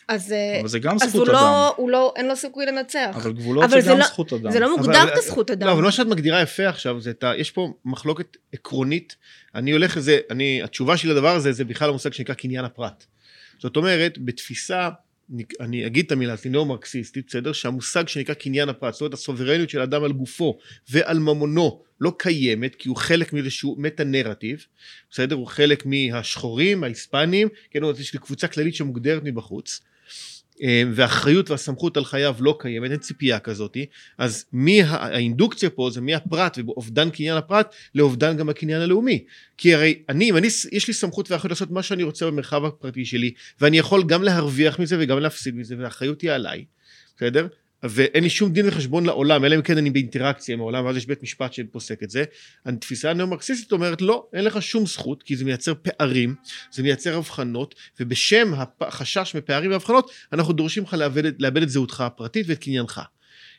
[0.08, 1.34] אז, אה, אבל זה גם אז זכות הוא אדם.
[1.34, 3.10] לא, הוא לא, אין לו סיכוי לנצח.
[3.14, 4.50] אבל גבולות אבל זה זה גם לא- זכות אדם.
[4.50, 5.66] זה לא מוגדר אבל- כזכות אדם.
[5.66, 7.32] לא, אבל מה שאת מגדירה יפה עכשיו, זה את ה...
[7.36, 9.16] יש פה מחלוקת עקרונית.
[9.54, 13.04] אני הולך לזה, אני, התשובה שלי לדבר הזה, זה בכלל המושג שנקרא קניין הפרט.
[13.58, 14.88] זאת אומרת, בתפיסה,
[15.34, 17.52] אני- אני אגיד את המילה, זה נאו-מרקסיסטית, בסדר?
[17.52, 20.58] שהמושג שנקרא קניין הפרט, זאת אומרת, הסוברניות של האדם על גופו
[20.90, 24.66] ועל ממונו לא קיימת, כי הוא חלק מאיזשהו מטה-נרטיב,
[25.10, 25.36] בסדר?
[25.36, 29.80] הוא חלק מהשחורים, ההיספנים, כן, יש לי קבוצה כללית שמוגדרת מבחוץ.
[30.62, 33.86] אה, והאחריות והסמכות על חייו לא קיימת, אין ציפייה כזאתי,
[34.18, 39.24] אז מי האינדוקציה פה זה מהפרט ואובדן קניין הפרט לאובדן גם הקניין הלאומי.
[39.58, 43.04] כי הרי אני, אם אני, יש לי סמכות ואחריות לעשות מה שאני רוצה במרחב הפרטי
[43.04, 46.64] שלי, ואני יכול גם להרוויח מזה וגם להפסיד מזה, והאחריות היא עליי,
[47.16, 47.46] בסדר?
[47.82, 51.06] ואין לי שום דין וחשבון לעולם, אלא אם כן אני באינטראקציה עם העולם, ואז יש
[51.06, 52.24] בית משפט שפוסק את זה.
[52.66, 56.34] התפיסה הנאו-מרקסיסטית אומרת, לא, אין לך שום זכות, כי זה מייצר פערים,
[56.72, 62.46] זה מייצר הבחנות, ובשם החשש מפערים והבחנות, אנחנו דורשים לך לאבד, לאבד את זהותך הפרטית
[62.48, 63.00] ואת קניינך.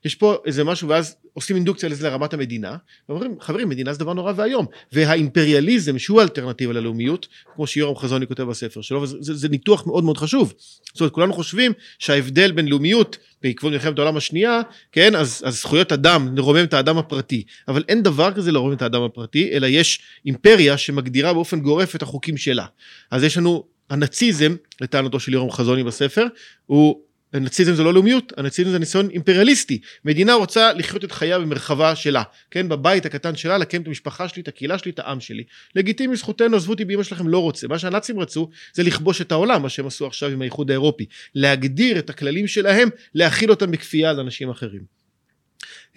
[0.05, 2.75] יש פה איזה משהו, ואז עושים אינדוקציה לזה לרמת המדינה,
[3.09, 8.43] ואומרים, חברים, מדינה זה דבר נורא ואיום, והאימפריאליזם, שהוא האלטרנטיבה ללאומיות, כמו שיורם חזוני כותב
[8.43, 10.53] בספר שלו, וזה זה, זה ניתוח מאוד מאוד חשוב.
[10.93, 15.91] זאת אומרת, כולנו חושבים שההבדל בין לאומיות, בעקבות מלחמת העולם השנייה, כן, אז, אז זכויות
[15.91, 20.01] אדם, נרומם את האדם הפרטי, אבל אין דבר כזה לרומם את האדם הפרטי, אלא יש
[20.25, 22.65] אימפריה שמגדירה באופן גורף את החוקים שלה.
[23.11, 26.25] אז יש לנו, הנאציזם, לטענתו של יורם חזוני בספר,
[26.65, 26.99] הוא
[27.35, 29.79] הנאציזם זה לא לאומיות, הנאציזם זה ניסיון אימפריאליסטי.
[30.05, 34.41] מדינה רוצה לחיות את חייה במרחבה שלה, כן, בבית הקטן שלה, לקיים את המשפחה שלי,
[34.41, 35.43] את הקהילה שלי, את העם שלי.
[35.75, 37.67] לגיטימי, זכותנו, עזבו אותי באמא שלכם, לא רוצה.
[37.67, 41.05] מה שהנאצים רצו זה לכבוש את העולם, מה שהם עשו עכשיו עם האיחוד האירופי.
[41.35, 44.95] להגדיר את הכללים שלהם, להכיל אותם בכפייה על אנשים אחרים.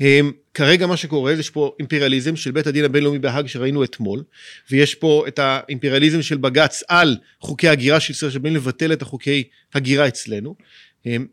[0.00, 4.22] הם, כרגע מה שקורה זה יש פה אימפריאליזם של בית הדין הבינלאומי בהאג שראינו אתמול
[4.70, 9.44] ויש פה את האימפריאליזם של בג"ץ על חוקי הגירה של ישראל שבאים לבטל את החוקי
[9.74, 10.54] הגירה אצלנו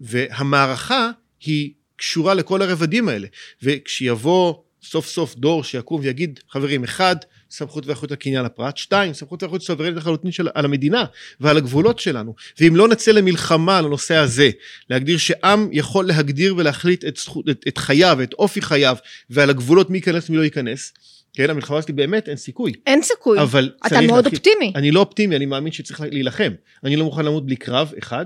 [0.02, 1.10] והמערכה
[1.46, 3.28] היא קשורה לכל הרבדים האלה
[3.64, 7.16] וכשיבוא סוף סוף דור שיקום ויגיד חברים אחד
[7.52, 11.06] סמכות ואחריות על קניין הפרט שתיים סמכות ואחריות סוברנית לחלוטין של, על המדינה
[11.40, 14.50] ועל הגבולות שלנו ואם לא נצא למלחמה על הנושא הזה
[14.90, 18.96] להגדיר שעם יכול להגדיר ולהחליט את, זכות, את, את חייו את אופי חייו
[19.30, 20.94] ועל הגבולות מי ייכנס ומי לא ייכנס
[21.34, 23.40] כן המלחמה הזאת באמת אין סיכוי אין סיכוי.
[23.42, 24.74] אבל אתה מאוד להתחיל- אופטימי.
[24.76, 26.52] אני לא אופטימי, אני מאמין שצריך להילחם.
[26.84, 28.26] אני לא מוכן למות בלי קרב, אחד.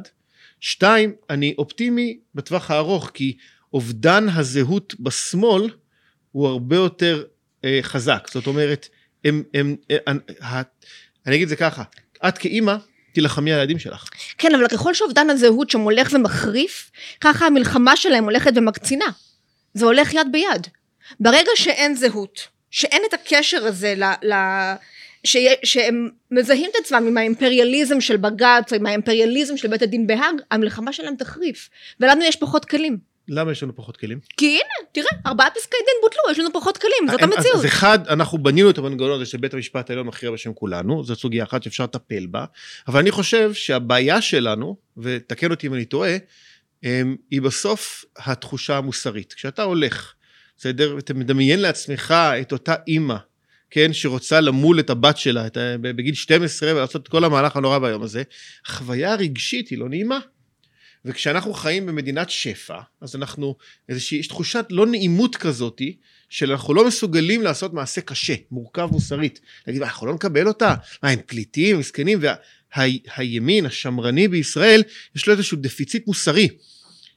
[0.61, 3.37] שתיים, אני אופטימי בטווח הארוך, כי
[3.73, 5.69] אובדן הזהות בשמאל
[6.31, 7.23] הוא הרבה יותר
[7.65, 8.27] אה, חזק.
[8.31, 8.87] זאת אומרת,
[9.25, 9.97] הם, הם, אה,
[10.41, 10.61] אה,
[11.25, 11.83] אני אגיד את זה ככה,
[12.27, 12.75] את כאימא,
[13.13, 14.09] תילחמי על הילדים שלך.
[14.37, 16.91] כן, אבל ככל שאובדן הזהות שם הולך ומחריף,
[17.21, 19.05] ככה המלחמה שלהם הולכת ומקצינה.
[19.73, 20.67] זה הולך יד ביד.
[21.19, 24.03] ברגע שאין זהות, שאין את הקשר הזה ל...
[24.03, 24.33] ל
[25.23, 25.37] ש...
[25.63, 30.35] שהם מזהים את עצמם עם האימפריאליזם של בג"ץ או עם האימפריאליזם של בית הדין בהאג,
[30.51, 31.69] המלחמה שלהם תחריף.
[31.99, 33.09] ולנו יש פחות כלים.
[33.29, 34.19] למה יש לנו פחות כלים?
[34.37, 37.55] כי הנה, תראה, ארבעה פסקי דין בוטלו, יש לנו פחות כלים, זאת המציאות.
[37.55, 41.43] אז אחד, אנחנו בנינו את המנגנון הזה שבית המשפט העליון מכריע בשם כולנו, זו סוגיה
[41.43, 42.45] אחת שאפשר לטפל בה,
[42.87, 46.17] אבל אני חושב שהבעיה שלנו, ותקן אותי אם אני טועה,
[46.83, 49.33] אמ, היא בסוף התחושה המוסרית.
[49.33, 50.13] כשאתה הולך,
[50.57, 53.15] בסדר, ואתה מדמיין לעצמך את אותה אימא,
[53.71, 58.03] כן, שרוצה למול את הבת שלה את, בגיל 12 ולעשות את כל המהלך הנורא ביום
[58.03, 58.23] הזה,
[58.65, 60.19] החוויה הרגשית היא לא נעימה.
[61.05, 63.55] וכשאנחנו חיים במדינת שפע, אז אנחנו,
[63.89, 65.97] איזושהי, יש תחושת לא נעימות כזאתי,
[66.29, 69.39] של אנחנו לא מסוגלים לעשות מעשה קשה, מורכב מוסרית.
[69.67, 70.75] להגיד, אנחנו לא נקבל אותה?
[71.03, 72.19] מה, הם פליטים, מסכנים?
[72.77, 74.83] והימין, וה, השמרני בישראל,
[75.15, 76.47] יש לו איזשהו דפיציט מוסרי.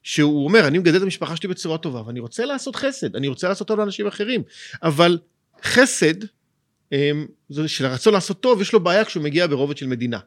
[0.03, 3.49] שהוא אומר, אני מגדל את המשפחה שלי בצורה טובה, ואני רוצה לעשות חסד, אני רוצה
[3.49, 4.43] לעשות טוב לאנשים אחרים.
[4.83, 5.19] אבל
[5.65, 6.15] חסד,
[7.67, 10.19] של הרצון לעשות טוב, יש לו בעיה כשהוא מגיע ברובד של מדינה.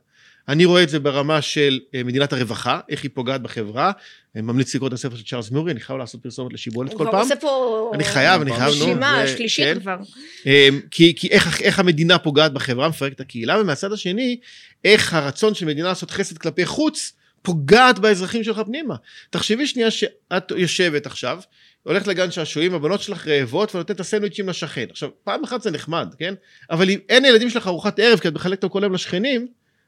[0.47, 3.91] אני רואה את זה ברמה של אה, מדינת הרווחה, איך היא פוגעת בחברה.
[4.35, 7.15] אני ממליץ לקרוא את הספר של צ'ארלס מורי, אני חייב לעשות פרסומת לשיבולת כל פעם.
[7.15, 7.91] הוא עושה פה...
[7.95, 8.85] אני חייב, אני חייב, נו.
[8.85, 9.79] רשימה שלישית כן.
[9.79, 9.97] כבר.
[10.45, 14.39] אמ, כי, כי איך, איך המדינה פוגעת בחברה, מפרקת את הקהילה, ומהצד השני,
[14.85, 18.95] איך הרצון של מדינה לעשות חסד כלפי חוץ, פוגעת באזרחים שלך פנימה.
[19.29, 21.39] תחשבי שנייה שאת יושבת עכשיו,
[21.85, 24.85] הולכת לגן שעשועים, הבנות שלך רעבות ונותנת את הסנדוויצ'ים לשכן.
[24.89, 26.33] עכשיו, פעם אחת זה נחמד, כן?
[26.69, 29.47] אבל אם אין לילדים שלך ארוחת ערב כי את מחלקת אותם כל היום לשכנים,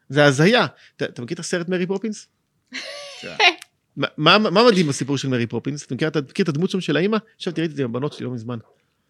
[0.09, 0.65] זה הזיה.
[0.95, 2.27] אתה, אתה מכיר את הסרט מרי פופינס?
[3.97, 5.85] מה, מה מדהים בסיפור של מרי פופינס?
[5.85, 7.17] אתה מכיר, אתה מכיר את הדמות שם של האימא?
[7.35, 8.57] עכשיו תראי את זה עם הבנות שלי לא מזמן.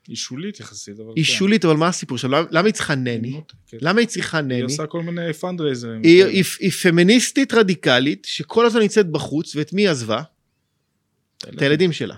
[0.07, 0.99] היא שולית יחסית.
[0.99, 1.31] אבל היא כן.
[1.31, 2.43] שולית, אבל מה הסיפור שלה?
[2.51, 3.41] למה היא צריכה נני?
[3.67, 3.77] כן.
[3.81, 4.55] למה היא צריכה נני?
[4.55, 6.01] היא עושה כל מיני פאנדרייזרים.
[6.03, 10.21] היא, היא, היא פמיניסטית רדיקלית, שכל הזמן נמצאת בחוץ, ואת מי עזבה?
[11.53, 12.15] את הילדים שלה.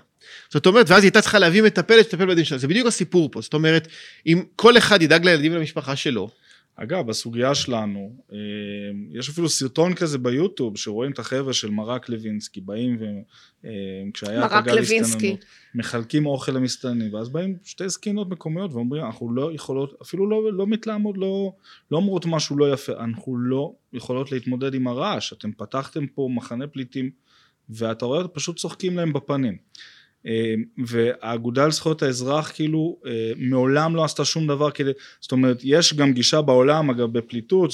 [0.50, 2.58] זאת אומרת, ואז היא הייתה צריכה להביא מטפלת שתטפל בילדים שלה.
[2.58, 3.42] זה בדיוק הסיפור פה.
[3.42, 3.88] זאת אומרת,
[4.26, 6.30] אם כל אחד ידאג לילדים ולמשפחה שלו,
[6.84, 8.38] אגב, בסוגיה שלנו, אה,
[9.12, 14.80] יש אפילו סרטון כזה ביוטיוב, שרואים את החבר'ה של מרק לוינסקי, באים וכשהיה את הגל
[14.80, 20.54] הסתננות, מחלקים אוכל למסתננים, ואז באים שתי זקינות מקומיות ואומרים, אנחנו לא יכולות, אפילו לא,
[20.54, 21.54] לא מתלהמות, לא,
[21.92, 26.68] לא אומרות משהו לא יפה, אנחנו לא יכולות להתמודד עם הרעש, אתם פתחתם פה מחנה
[26.68, 27.10] פליטים,
[27.70, 29.58] ואתה רואה, פשוט צוחקים להם בפנים.
[30.26, 30.54] אה,
[30.86, 36.14] והאגודה לזכויות האזרח כאילו אה, מעולם לא עשתה שום דבר כדי, זאת אומרת יש גם
[36.14, 37.72] גישה בעולם אגב בפליטות,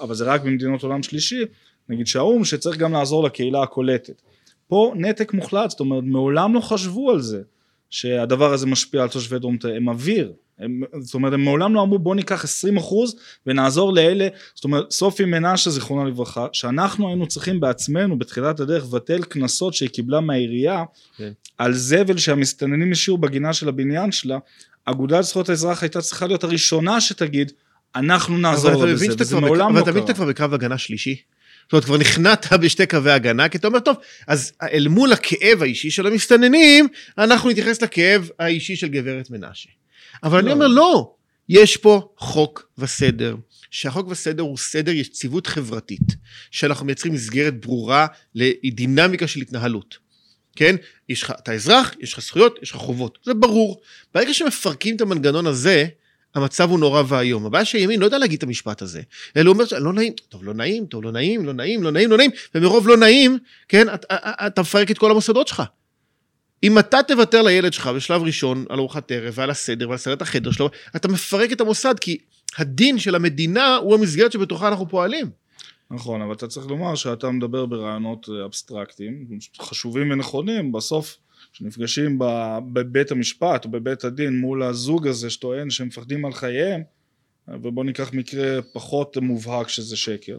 [0.00, 1.42] אבל זה רק במדינות עולם שלישי,
[1.88, 4.22] נגיד שהאו"ם שצריך גם לעזור לקהילה הקולטת.
[4.68, 7.42] פה נתק מוחלט, זאת אומרת מעולם לא חשבו על זה
[7.90, 11.82] שהדבר הזה משפיע על תושבי דרום תל הם אוויר, הם, זאת אומרת הם מעולם לא
[11.82, 13.16] אמרו בוא ניקח 20 אחוז
[13.46, 19.22] ונעזור לאלה, זאת אומרת סופי מנשה זיכרונה לברכה, שאנחנו היינו צריכים בעצמנו בתחילת הדרך לבטל
[19.22, 20.84] קנסות שהיא קיבלה מהעירייה
[21.16, 21.32] כן.
[21.58, 24.38] על זבל שהמסתננים השאירו בגינה של הבניין שלה,
[24.84, 27.52] אגודת זכויות האזרח הייתה צריכה להיות הראשונה שתגיד
[27.96, 29.68] אנחנו נעזור לה בזה, וזה מעולם לא קרה.
[29.68, 31.16] אבל אתה מבין שאתה כבר בקו הגנה שלישי?
[31.62, 35.62] זאת אומרת, כבר נכנעת בשתי קווי הגנה, כי אתה אומר, טוב, אז אל מול הכאב
[35.62, 36.88] האישי של המסתננים,
[37.18, 39.68] אנחנו נתייחס לכאב האישי של גברת מנשה.
[40.22, 40.44] אבל לא.
[40.44, 41.14] אני אומר, לא,
[41.48, 43.36] יש פה חוק וסדר,
[43.70, 46.16] שהחוק וסדר הוא סדר יציבות חברתית,
[46.50, 49.98] שאנחנו מייצרים מסגרת ברורה לדינמיקה של התנהלות.
[50.56, 50.76] כן?
[51.08, 53.80] יש לך, אתה אזרח, יש לך זכויות, יש לך חובות, זה ברור.
[54.14, 55.86] ברגע שמפרקים את המנגנון הזה,
[56.34, 57.46] המצב הוא נורא ואיום.
[57.46, 59.02] הבעיה שהימין לא יודע להגיד את המשפט הזה,
[59.36, 62.10] אלא הוא אומר, לא נעים, טוב, לא נעים, טוב, לא נעים, לא נעים, לא נעים,
[62.10, 65.62] לא נעים, ומרוב לא נעים, כן, אתה, אתה מפרק את כל המוסדות שלך.
[66.62, 70.50] אם אתה תוותר לילד שלך בשלב ראשון על ארוחת ערב ועל הסדר ועל סדר החדר
[70.50, 72.18] שלו, אתה מפרק את המוסד, כי
[72.58, 75.30] הדין של המדינה הוא המסגרת שבתוכה אנחנו פועלים.
[75.90, 79.26] נכון, אבל אתה צריך לומר שאתה מדבר ברעיונות אבסטרקטיים,
[79.60, 81.16] חשובים ונכונים, בסוף
[81.52, 82.18] כשנפגשים
[82.72, 86.82] בבית המשפט או בבית הדין מול הזוג הזה שטוען שהם מפחדים על חייהם,
[87.48, 90.38] ובוא ניקח מקרה פחות מובהק שזה שקר,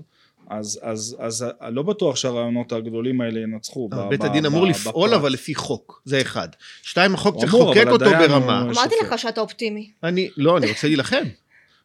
[0.49, 3.89] אז, אז, אז לא בטוח שהרעיונות הגדולים האלה ינצחו.
[4.09, 6.47] בית הדין אמור לפעול אבל לפי חוק, זה אחד.
[6.81, 8.61] שתיים, החוק צריך לחוקק אותו ברמה.
[8.61, 9.91] אמרתי לך שאתה אופטימי.
[10.03, 11.23] אני, לא, אני רוצה להילחם.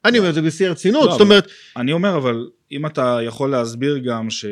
[0.04, 1.46] אני אומר את זה בשיא הרצינות, לא, זאת אומרת...
[1.76, 4.50] אני אומר אבל, אם אתה יכול להסביר גם ש, אה,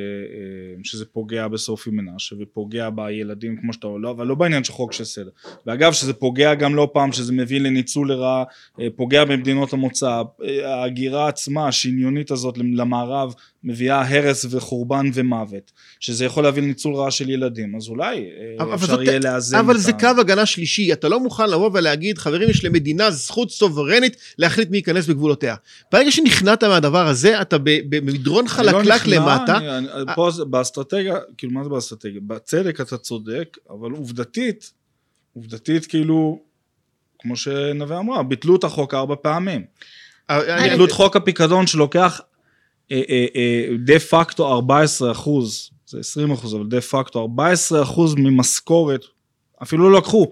[0.84, 4.92] שזה פוגע בסופי מנשה ופוגע בילדים כמו שאתה אומר, לא, אבל לא בעניין של חוק
[4.92, 5.30] של סדר.
[5.66, 8.44] ואגב שזה פוגע גם לא פעם שזה מביא לניצול לרעה,
[8.80, 16.24] אה, פוגע במדינות המוצא, אה, ההגירה עצמה השניונית הזאת למערב מביאה הרס וחורבן ומוות, שזה
[16.24, 18.24] יכול להביא לניצול רעה של ילדים, אז אולי
[18.60, 22.18] אבל אפשר זאת- יהיה לאזן אבל זה קו הגנה שלישי, אתה לא מוכן לבוא ולהגיד,
[22.18, 25.54] חברים, יש למדינה זכות סוברנית להחליט מי ייכנס בגבולותיה.
[25.92, 27.78] ברגע שנכנעת מהדבר הזה, אתה ב-
[28.10, 29.56] במדרון לא חלקלק נכנע, למטה.
[29.56, 32.20] אני- אני- פה באסטרטגיה, כאילו מה זה באסטרטגיה?
[32.26, 34.72] בצדק אתה צודק, אבל עובדתית,
[35.34, 36.40] עובדתית כאילו,
[37.18, 39.64] כמו שנווה אמרה, ביטלו את החוק ארבע פעמים.
[40.70, 42.20] ביטלו את חוק הפיקדון שלוקח
[42.92, 48.14] אה, אה, אה, דה פקטו 14 אחוז, זה 20 אחוז, אבל דה פקטו 14 אחוז
[48.18, 49.04] ממשכורת,
[49.62, 50.30] אפילו לא לקחו,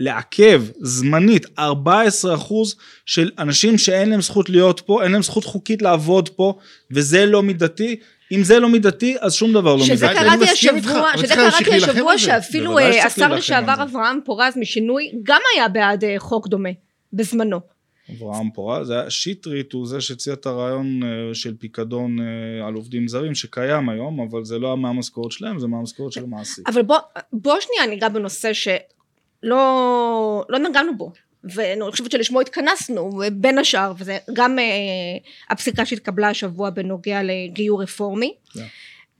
[0.00, 5.82] לעכב זמנית 14 אחוז של אנשים שאין להם זכות להיות פה, אין להם זכות חוקית
[5.82, 6.58] לעבוד פה,
[6.90, 7.96] וזה לא מידתי.
[8.32, 10.20] אם זה לא מידתי, אז שום דבר לא שזה מידתי.
[10.20, 12.18] אני קראתי השבוע, שזה קראתי השבוע.
[12.18, 13.82] שאפילו אה, השר לשעבר.
[13.82, 16.70] אברהם פורז משינוי גם היה בעד אה, חוק דומה
[17.12, 17.60] בזמנו.
[18.10, 22.16] אברהם פורז, זה היה שטרית הוא זה שהציע את הרעיון אה, של פיקדון
[22.66, 26.68] על עובדים זרים שקיים היום, אבל זה לא מהמשכורת שלהם, זה מהמשכורת של המעסיק.
[26.68, 26.98] אבל בוא,
[27.32, 28.52] בוא שנייה ניגע בנושא
[29.44, 31.12] שלא לא נגענו בו.
[31.44, 34.64] ואני חושבת שלשמו התכנסנו בין השאר וזה גם אה,
[35.50, 38.64] הפסיקה שהתקבלה השבוע בנוגע לגיור רפורמי כן.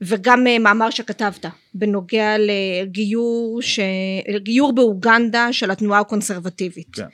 [0.01, 3.79] וגם אה, מאמר שכתבת בנוגע לגיור, ש...
[4.27, 6.95] לגיור באוגנדה של התנועה הקונסרבטיבית.
[6.95, 7.05] כן.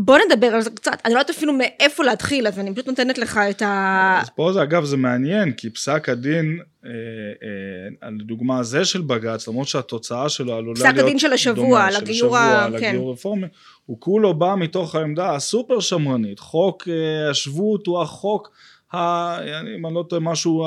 [0.00, 3.18] בוא נדבר על זה קצת, אני לא יודעת אפילו מאיפה להתחיל אז אני פשוט נותנת
[3.18, 4.18] לך את ה...
[4.22, 9.00] אז פה זה אגב זה מעניין כי פסק הדין אה, אה, על דוגמה זה של
[9.00, 12.80] בג"ץ למרות שהתוצאה שלו עלולה פסק להיות הדין של השבוע, על של הגיור השבוע, ה-
[12.80, 12.86] כן.
[12.88, 13.46] הגיור הרפורמי
[13.86, 18.50] הוא כולו בא מתוך העמדה הסופר שמרנית חוק אה, השבות הוא החוק
[18.94, 19.38] ה-
[19.76, 20.66] אם אני לא טועה משהו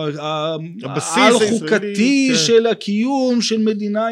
[0.83, 2.37] הבסיס העל הישראלי, חוקתי כן.
[2.37, 4.05] של הקיום של מדינה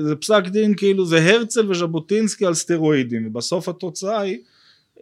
[0.00, 4.38] זה פסק דין כאילו זה הרצל וז'בוטינסקי על סטרואידים ובסוף התוצאה היא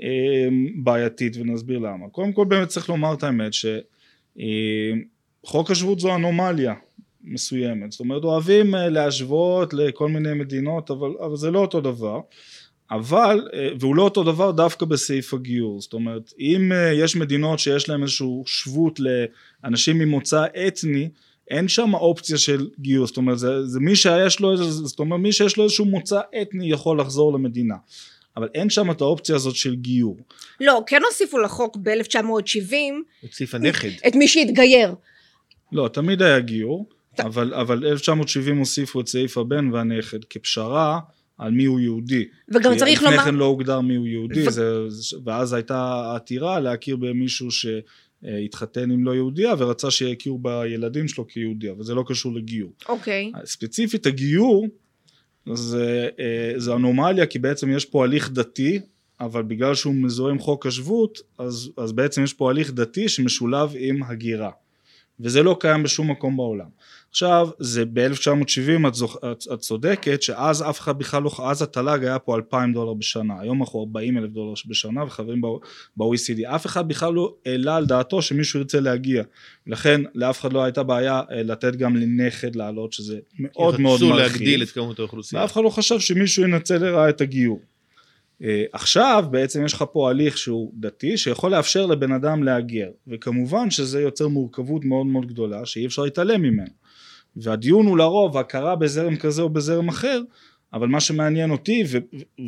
[0.02, 0.48] אה,
[0.82, 2.08] בעייתית ונסביר למה.
[2.08, 3.52] קודם כל באמת צריך לומר את האמת
[5.44, 6.74] שחוק השבות זו אנומליה
[7.24, 12.20] מסוימת, זאת אומרת אוהבים אה, להשוות לכל מיני מדינות אבל, אבל זה לא אותו דבר.
[12.90, 17.58] אבל, אה, והוא לא אותו דבר דווקא בסעיף הגיור, זאת אומרת אם אה, יש מדינות
[17.58, 21.08] שיש להם איזשהו שבות לאנשים ממוצא אתני
[21.50, 25.20] אין שם אופציה של גיוס, זאת אומרת זה, זה מי שיש לו איזה, זאת אומרת
[25.20, 27.74] מי שיש לו איזשהו מוצא אתני יכול לחזור למדינה
[28.36, 30.16] אבל אין שם את האופציה הזאת של גיור.
[30.60, 32.74] לא, כן הוסיפו לחוק ב-1970
[33.24, 33.88] את סעיף הנכד.
[34.06, 34.94] את מי שהתגייר.
[35.72, 41.00] לא, תמיד היה גיור, אבל, אבל 1970 הוסיפו את סעיף הבן והנכד כפשרה
[41.38, 42.24] על מי הוא יהודי.
[42.48, 45.52] וגם כי צריך לפני לומר, כן לא הוגדר מי הוא יהודי, ו- זה, זה- ואז
[45.52, 47.48] הייתה עתירה להכיר במישהו
[48.24, 52.72] שהתחתן עם לא יהודייה ורצה שיכירו בילדים שלו כיהודי, אבל זה לא קשור לגיור.
[52.88, 54.66] אוקיי, ספציפית הגיור
[55.52, 58.80] זה, אה, זה אנומליה כי בעצם יש פה הליך דתי
[59.20, 63.72] אבל בגלל שהוא מזוהה עם חוק השבות אז, אז בעצם יש פה הליך דתי שמשולב
[63.78, 64.50] עם הגירה
[65.20, 66.68] וזה לא קיים בשום מקום בעולם.
[67.14, 72.04] עכשיו זה ב-1970 את, זוכ- את, את צודקת שאז אף אחד בכלל לא, אז התל"ג
[72.04, 75.40] היה פה 2,000 דולר בשנה היום אנחנו 40 אלף דולר בשנה וחברים
[75.96, 79.22] ב-OECD אף אחד בכלל לא העלה על דעתו שמישהו ירצה להגיע
[79.66, 84.08] לכן לאף אחד לא הייתה בעיה אה, לתת גם לנכד לעלות שזה מאוד מאוד רצו
[84.08, 85.42] מרחיב להגדיל את כמות האוכלוסייה.
[85.42, 87.60] ואף אחד לא חשב שמישהו ינצל לרעה את הגיור.
[88.42, 93.70] אה, עכשיו בעצם יש לך פה הליך שהוא דתי שיכול לאפשר לבן אדם להגר וכמובן
[93.70, 96.83] שזה יוצר מורכבות מאוד מאוד גדולה שאי אפשר להתעלם ממנו
[97.36, 100.20] והדיון הוא לרוב הכרה בזרם כזה או בזרם אחר
[100.74, 101.98] אבל מה שמעניין אותי ו-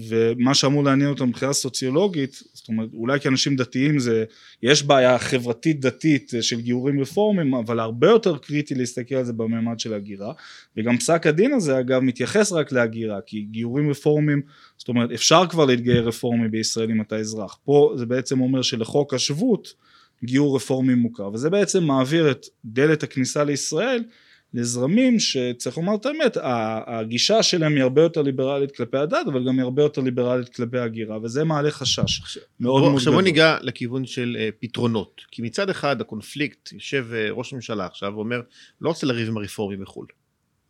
[0.08, 4.24] ומה שאמור לעניין אותם מבחינה סוציולוגית זאת אומרת אולי כאנשים דתיים זה
[4.62, 9.32] יש בעיה חברתית דתית אה, של גיורים רפורמיים אבל הרבה יותר קריטי להסתכל על זה
[9.32, 10.32] בממד של הגירה.
[10.76, 14.42] וגם פסק הדין הזה אגב מתייחס רק להגירה כי גיורים רפורמיים
[14.78, 17.58] זאת אומרת אפשר כבר להתגייר רפורמי בישראל אם אתה אזרח.
[17.64, 19.74] פה זה בעצם אומר שלחוק השבות
[20.24, 21.30] גיור רפורמי מוכר.
[21.32, 24.02] וזה בעצם מעביר את דלת הכניסה לישראל
[24.54, 26.36] לזרמים שצריך לומר את האמת
[26.86, 30.78] הגישה שלהם היא הרבה יותר ליברלית כלפי הדת אבל גם היא הרבה יותר ליברלית כלפי
[30.78, 33.32] הגירה וזה מעלה חשש מאוד בוא, מאוד עכשיו בוא גדול.
[33.32, 35.20] ניגע לכיוון של uh, פתרונות.
[35.30, 38.40] כי מצד אחד הקונפליקט, יושב uh, ראש הממשלה עכשיו ואומר,
[38.80, 40.06] לא רוצה לריב עם הרפורמים בחו"ל.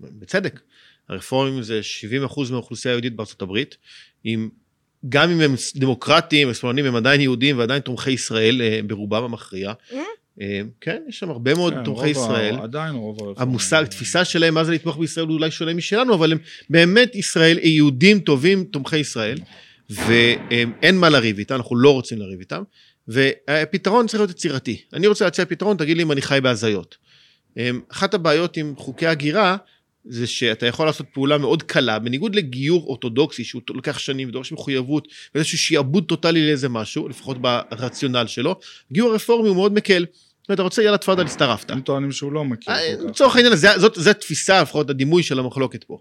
[0.01, 0.61] בצדק.
[1.09, 1.81] הרפורמים זה
[2.29, 3.77] 70% מהאוכלוסייה היהודית בארצות הברית.
[4.25, 4.49] עם,
[5.09, 9.73] גם אם הם דמוקרטים ושמאלנים הם עדיין יהודים ועדיין תומכי ישראל uh, ברובם המכריע.
[10.39, 10.43] Uh,
[10.81, 12.59] כן, יש שם הרבה מאוד כן, תומכי ישראל.
[12.63, 13.43] עדיין רוב הרפורמים.
[13.43, 16.39] המושג, תפיסה שלהם מה זה לתמוך בישראל הוא אולי שונה משלנו, אבל הם
[16.71, 19.39] באמת ישראל, יהודים טובים, תומכי ישראל.
[19.91, 22.63] ואין מה לריב איתם, אנחנו לא רוצים לריב איתם,
[23.09, 24.83] והפתרון צריך להיות יצירתי.
[24.93, 26.97] אני רוצה להציע פתרון, תגיד לי אם אני חי בהזיות.
[27.57, 29.57] אמ, אחת הבעיות עם חוקי הגירה,
[30.09, 35.09] זה שאתה יכול לעשות פעולה מאוד קלה, בניגוד לגיור אורתודוקסי שהוא לוקח שנים ודורש מחויבות
[35.35, 38.61] ואיזשהו שעבוד טוטאלי לאיזה משהו, לפחות ברציונל שלו,
[38.93, 40.07] גיור רפורמי הוא מאוד מקל.
[40.53, 41.71] אתה רוצה יאללה תפאדל הצטרפת.
[41.71, 42.95] הם טוענים שהוא לא מכיר אה.
[43.09, 45.99] לצורך העניין זאת, התפיסה, לפחות הדימוי של המחלוקת פה.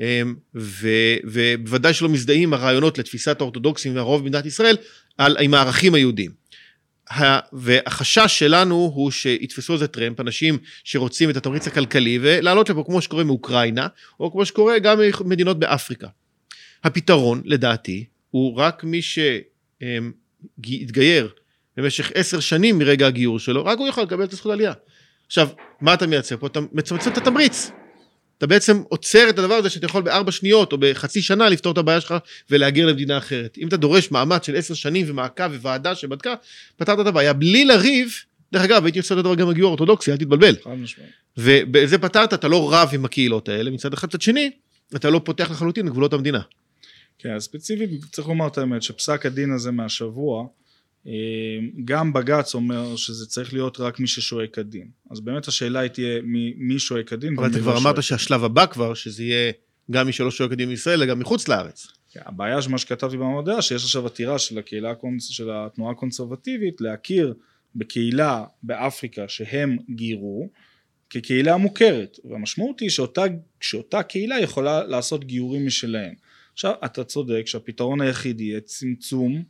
[0.00, 4.76] אמ, ו- ובוודאי שלא מזדהים הרעיונות לתפיסת האורתודוקסים והרוב במדינת ישראל
[5.18, 6.41] על, עם הערכים היהודיים.
[7.52, 13.24] והחשש שלנו הוא שיתפסו איזה טרמפ, אנשים שרוצים את התמריץ הכלכלי ולעלות לפה כמו שקורה
[13.24, 13.86] מאוקראינה,
[14.20, 16.08] או כמו שקורה גם ממדינות באפריקה.
[16.84, 19.00] הפתרון, לדעתי, הוא רק מי
[20.58, 21.28] שהתגייר
[21.76, 24.72] במשך עשר שנים מרגע הגיור שלו, רק הוא יכול לקבל את הזכות עלייה.
[25.26, 25.48] עכשיו,
[25.80, 26.46] מה אתה מייצר פה?
[26.46, 27.70] אתה מצמצם את התמריץ.
[28.42, 31.78] אתה בעצם עוצר את הדבר הזה שאתה יכול בארבע שניות או בחצי שנה לפתור את
[31.78, 32.14] הבעיה שלך
[32.50, 33.58] ולהגר למדינה אחרת.
[33.58, 36.34] אם אתה דורש מאמץ של עשר שנים ומעקב וועדה שבדקה,
[36.76, 38.14] פתרת את הבעיה בלי לריב.
[38.52, 40.56] דרך אגב, הייתי עושה את הדבר גם בגיור אורתודוקסי, אל תתבלבל.
[41.36, 44.50] ובזה פתרת, אתה לא רב עם הקהילות האלה, מצד אחד, מצד שני,
[44.96, 46.40] אתה לא פותח לחלוטין את גבולות המדינה.
[47.18, 50.46] כן, אז ספציפית צריך לומר את האמת שפסק הדין הזה מהשבוע
[51.84, 56.20] גם בג"ץ אומר שזה צריך להיות רק מי ששוהה כדין אז באמת השאלה היא תהיה
[56.56, 59.52] מי, שוהה כדין אבל אתה לא כבר אמרת שהשלב הבא כבר, שזה יהיה
[59.90, 61.86] גם מי שלא שוהה כדין בישראל, אלא גם מחוץ לארץ.
[62.12, 64.92] כן, הבעיה שמה שכתבתי במאמר דעה שיש עכשיו עתירה של הקהילה.
[65.18, 67.34] של התנועה הקונסרבטיבית להכיר
[67.74, 70.48] בקהילה באפריקה שהם גירו
[71.10, 73.24] כקהילה מוכרת והמשמעות היא שאותה,
[73.60, 76.14] שאותה קהילה יכולה לעשות גיורים משלהם.
[76.52, 79.42] עכשיו אתה צודק שהפתרון היחיד יהיה צמצום אה,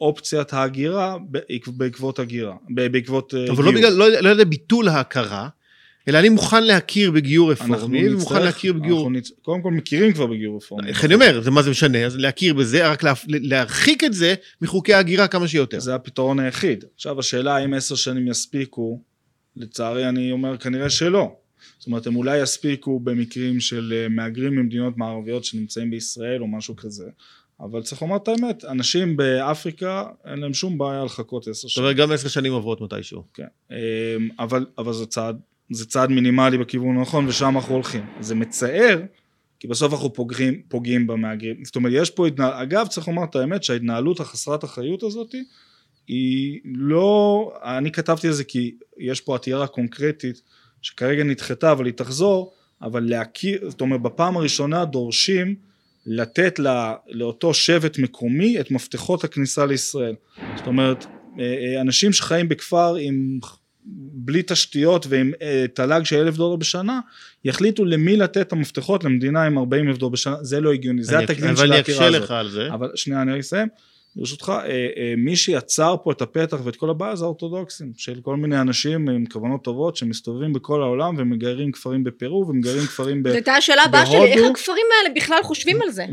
[0.00, 3.82] אופציית ההגירה בעק- בעקבות הגירה, בעקבות אה, אבל לא גיור.
[3.82, 5.48] בגלל, לא לא יודע ביטול ההכרה,
[6.08, 9.10] אלא אני מוכן להכיר בגיור רפורמי, ומוכן להכיר בגיור...
[9.10, 9.30] נצ...
[9.42, 10.88] קודם כל מכירים כבר בגיור רפורמי.
[10.88, 14.34] איך אני אומר, זה מה זה משנה, אז להכיר בזה, רק לה- להרחיק את זה
[14.62, 15.80] מחוקי ההגירה כמה שיותר.
[15.80, 16.84] זה הפתרון היחיד.
[16.94, 19.02] עכשיו השאלה האם עשר שנים יספיקו,
[19.56, 21.32] לצערי אני אומר כנראה שלא.
[21.78, 26.76] זאת אומרת הם אולי יספיקו במקרים של אה, מהגרים ממדינות מערביות שנמצאים בישראל או משהו
[26.76, 27.04] כזה.
[27.62, 31.84] אבל צריך לומר את האמת, אנשים באפריקה אין להם שום בעיה לחכות עשר זאת שנים.
[31.84, 33.22] אומרת, גם עשר שנים עוברות מתישהו.
[33.34, 33.46] כן.
[33.70, 33.76] אמ,
[34.38, 35.40] אבל, אבל זה צעד,
[35.70, 38.06] זה צעד מינימלי בכיוון הנכון ושם אנחנו הולכים.
[38.20, 39.02] זה מצער,
[39.60, 41.64] כי בסוף אנחנו פוגעים, פוגעים במהגרים.
[41.64, 45.34] זאת אומרת, יש פה התנהלות, אגב צריך לומר את האמת שההתנהלות החסרת אחריות הזאת
[46.06, 50.42] היא לא, אני כתבתי על זה כי יש פה עתירה קונקרטית
[50.82, 52.52] שכרגע נדחתה אבל היא תחזור,
[52.82, 55.54] אבל להכיר, זאת אומרת בפעם הראשונה דורשים
[56.06, 56.70] לתת לא,
[57.10, 60.14] לאותו שבט מקומי את מפתחות הכניסה לישראל.
[60.56, 61.06] זאת אומרת,
[61.38, 63.38] אה, אה, אנשים שחיים בכפר עם
[64.14, 67.00] בלי תשתיות ועם אה, תל"ג של אלף דולר בשנה,
[67.44, 71.16] יחליטו למי לתת את המפתחות למדינה עם 40 אלף דולר בשנה, זה לא הגיוני, זה
[71.16, 72.22] אני- התקדים אבל של אני העתירה אקשה הזאת.
[72.22, 72.68] לך על זה.
[72.74, 73.68] אבל שנייה אני אסיים.
[74.16, 78.36] ברשותך, אה, אה, מי שיצר פה את הפתח ואת כל הבעיה זה האורתודוקסים, של כל
[78.36, 83.28] מיני אנשים עם כוונות טובות שמסתובבים בכל העולם ומגיירים כפרים בפרו ומגיירים כפרים ב...
[83.28, 86.06] זו הייתה השאלה הבאה שלי, איך בהודו- הכפרים האלה בכלל חושבים על זה?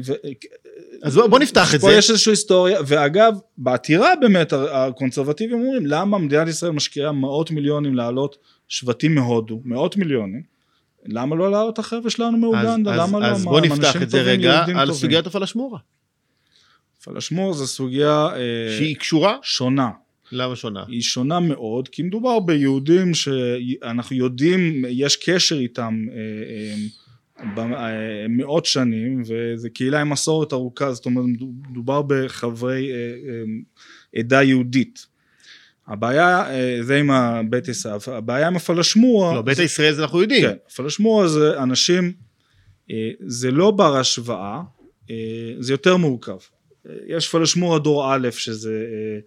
[1.03, 1.97] אז בוא בוא נפתח את פה זה.
[1.97, 8.37] יש איזושהי היסטוריה, ואגב, בעתירה באמת הקונסרבטיבים אומרים למה מדינת ישראל משקיעה מאות מיליונים להעלות
[8.67, 10.41] שבטים מהודו, מאות מיליונים,
[11.05, 13.25] למה לא להעלות את החבר'ה שלנו מאוגנדה, למה לא?
[13.25, 14.93] אז בוא נפתח את זה רגע על.
[14.93, 15.79] סוגיית הפלשמורה,
[17.03, 19.89] פלשמור זו סוגיה אה, שהיא קשורה, שונה,
[20.31, 20.83] למה שונה?
[20.87, 29.21] היא שונה מאוד, כי מדובר ביהודים שאנחנו יודעים, יש קשר איתם אה, אה, מאות שנים,
[29.25, 31.25] וזו קהילה עם מסורת ארוכה, זאת אומרת
[31.69, 32.91] מדובר בחברי
[34.15, 35.05] עדה יהודית.
[35.87, 36.45] הבעיה,
[36.81, 40.41] זה עם הבית עשיו, הבעיה עם הפלשמורה, לא, ביתא ישראל זה אנחנו יודעים.
[40.41, 42.13] כן, הפלשמורה זה אנשים,
[43.19, 44.61] זה לא בר השוואה,
[45.09, 46.37] אה, זה יותר מורכב.
[47.07, 49.19] יש פלשמורה דור א' שזה, אה,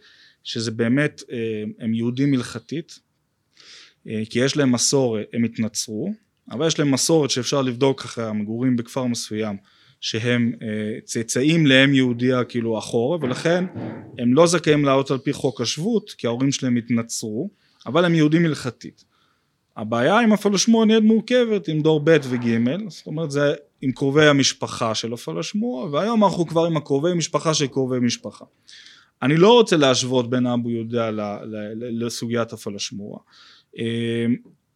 [0.44, 2.98] שזה באמת, אה, הם יהודים הלכתית,
[4.08, 6.12] אה, כי יש להם מסורת, הם התנצרו,
[6.50, 9.56] אבל יש להם מסורת שאפשר לבדוק אחרי המגורים בכפר מסוים,
[10.00, 10.52] שהם
[11.04, 13.64] צאצאים לאם יהודיה כאילו אחורה, ולכן
[14.18, 17.50] הם לא זכאים לעלות על פי חוק השבות, כי ההורים שלהם התנצרו,
[17.86, 19.04] אבל הם יהודים הלכתית.
[19.76, 24.94] הבעיה עם הפלשמורה נהיית מורכבת עם דור ב' וג', זאת אומרת זה עם קרובי המשפחה
[24.94, 28.44] של הפלשמורה, והיום אנחנו כבר עם הקרובי משפחה של קרובי משפחה.
[29.22, 31.10] אני לא רוצה להשוות בין אבו יהודה
[31.80, 33.18] לסוגיית הפלשמורה.
[33.78, 34.26] אה,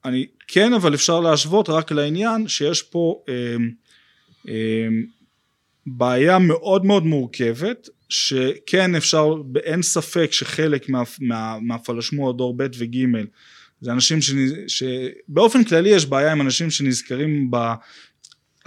[0.05, 3.57] אני כן אבל אפשר להשוות רק לעניין שיש פה אה,
[4.49, 4.89] אה,
[5.87, 9.35] בעיה מאוד מאוד מורכבת שכן אפשר
[9.65, 13.07] אין ספק שחלק מה, מה, מהפלשמורה דור ב' וג'
[13.81, 14.19] זה אנשים.
[14.67, 17.57] שבאופן כללי יש בעיה עם אנשים שנזכרים ב...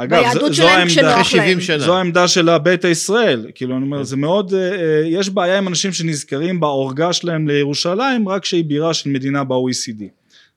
[0.04, 1.62] אגב, ביהדות זו- זו שלהם העמדה- כשנוח אחרי 70 להם.
[1.62, 1.80] שנה.
[1.80, 5.68] זו העמדה של הביתא ישראל, כאילו אני אומר, זה מאוד, אה, אה, יש בעיה עם
[5.68, 10.04] אנשים שנזכרים בעורגה שלהם לירושלים, רק שהיא בירה של מדינה ב-OECD.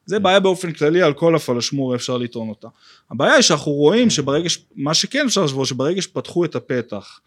[0.07, 2.69] זה בעיה באופן כללי, על כל הפלשמור אפשר לטעון אותה.
[3.11, 7.21] הבעיה היא שאנחנו רואים שברגע, ש- מה שכן אפשר לשבור, שברגע שפתחו את הפתח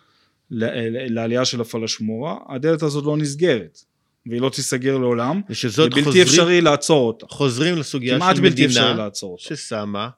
[0.51, 3.79] ל- ל- לעלייה של הפלשמורה, הדלת הזאת לא נסגרת,
[4.25, 7.25] והיא לא תיסגר לעולם, ושזאת ובלתי חוזרים, אפשרי לעצור אותה.
[7.29, 9.55] חוזרים לסוגיה כמעט של בלתי אפשרי מדינה לעצור אותה.
[9.55, 10.09] ששמה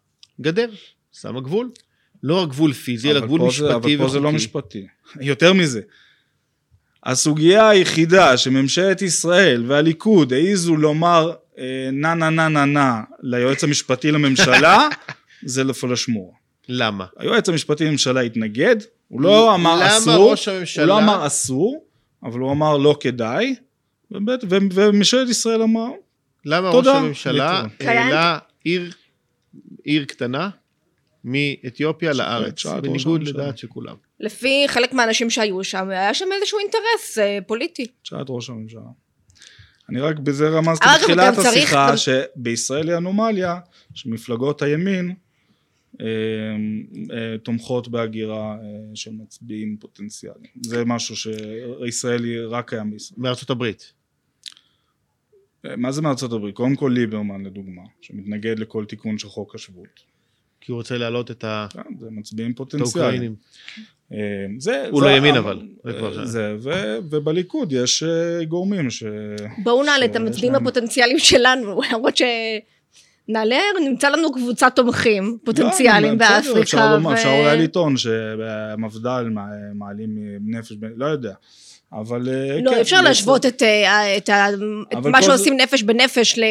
[0.41, 0.69] גדר,
[1.21, 1.69] שמה גבול.
[2.23, 4.35] לא רק גבול פיזי, אלא גבול משפטי אבל פה זה לא וחוקי.
[4.35, 4.87] משפטי.
[5.21, 5.81] יותר מזה,
[7.03, 14.11] הסוגיה היחידה שממשלת ישראל והליכוד העיזו לומר אה, נה נה נה נה נה ליועץ המשפטי
[14.11, 14.87] לממשלה,
[15.45, 16.33] זה לפלשמורה.
[16.69, 17.05] למה?
[17.17, 18.75] היועץ המשפטי לממשלה התנגד,
[19.07, 20.83] הוא לא אמר למה אסור, ראש הממשלה...
[20.83, 21.85] הוא לא אמר אסור,
[22.23, 23.55] אבל הוא אמר לא כדאי,
[24.49, 25.89] וממשלת ישראל אמרה,
[26.45, 26.91] למה תודה.
[26.91, 27.63] ראש הממשלה.
[27.79, 28.91] העלה עיר,
[29.83, 30.49] עיר קטנה
[31.27, 33.27] מאתיופיה לארץ, שאלת ראש בניגוד.
[33.27, 33.95] לדעת של כולם.
[34.19, 37.85] לפי חלק מהאנשים שהיו שם, היה שם איזשהו אינטרס אה, פוליטי.
[38.03, 38.81] תשאל את ראש הממשלה.
[39.89, 43.59] אני רק בזה רמזתי אגב, בתחילת השיחה גם- שבישראל היא אנומליה
[43.93, 45.13] שמפלגות הימין
[46.01, 48.57] אה, אה, תומכות בהגירה אה,
[48.95, 50.51] של מצביעים פוטנציאליים.
[50.61, 53.19] זה משהו שישראלי רק קיים בישראל.
[53.21, 53.93] מארצות הברית.
[55.65, 56.55] אה, מה זה מארצות הברית?
[56.55, 60.06] קודם כל ליברמן לדוגמה, שמתנגד לכל תיקון של חוק השבות.
[60.67, 62.95] כי הוא רוצה להעלות את ה- כן, זה מצביעים פוטנציאליים.
[63.05, 63.35] האוקראינים.
[64.13, 64.17] אה,
[64.59, 66.69] זה, הוא זה לא ימין אבל, זה כבר- זה, ו,
[67.09, 69.03] ובליכוד יש אה, גורמים ש...
[69.63, 72.21] בואו נעלה את המצביעים הפוטנציאליים שלנו, למרות ש...
[73.27, 76.59] נעלה, נמצא לנו קבוצת תומכים פוטנציאליים לא, בסדר, באפריקה.
[76.61, 79.41] אפשר, לומר, ו- אפשר אולי לטעון שהמפד"ל מע-
[79.75, 80.09] מעלים
[80.45, 81.33] נפש, לא יודע.
[81.93, 85.83] אבל אה, לא, כן, אי אפשר להשוות את, אה, את, את אבל מה שעושים נפש
[85.83, 86.43] בנפש ל...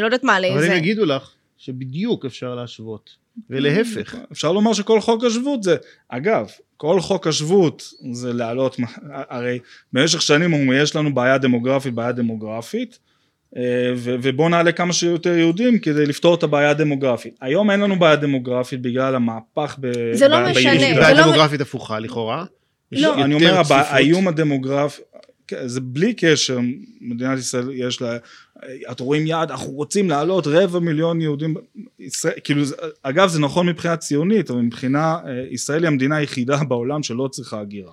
[0.00, 0.72] לא יודעת מה, אבל לאיזה...
[0.72, 3.10] הם יגידו לך שבדיוק אפשר להשוות,
[3.50, 4.14] ולהפך.
[4.32, 5.76] אפשר לומר שכל חוק השבות זה,
[6.08, 7.82] אגב, כל חוק השבות
[8.12, 8.76] זה להעלות,
[9.10, 9.58] הרי
[9.92, 12.98] במשך שנים אומרים יש לנו בעיה דמוגרפית, בעיה דמוגרפית,
[13.56, 13.62] אה,
[13.96, 17.34] ובואו נעלה כמה שיותר יהודים כדי לפתור את הבעיה הדמוגרפית.
[17.40, 19.92] היום אין לנו בעיה דמוגרפית בגלל המהפך ב...
[20.12, 20.74] זה לא ב- משנה.
[20.74, 22.44] יש זה בעיה לא- דמוגרפית הפוכה לכאורה.
[22.92, 23.24] לא.
[23.24, 23.62] אני אומר.
[23.70, 25.02] האיום הדמוגרפי,
[25.48, 26.58] כן, זה בלי קשר,
[27.00, 28.16] מדינת ישראל יש לה,
[28.90, 31.54] אתם רואים יעד, אנחנו רוצים להעלות רבע מיליון יהודים,
[32.00, 36.56] ישראל, כאילו, זה- אגב זה נכון מבחינה ציונית, אבל מבחינה, אה, ישראל היא המדינה היחידה
[36.68, 37.92] בעולם שלא צריכה הגירה.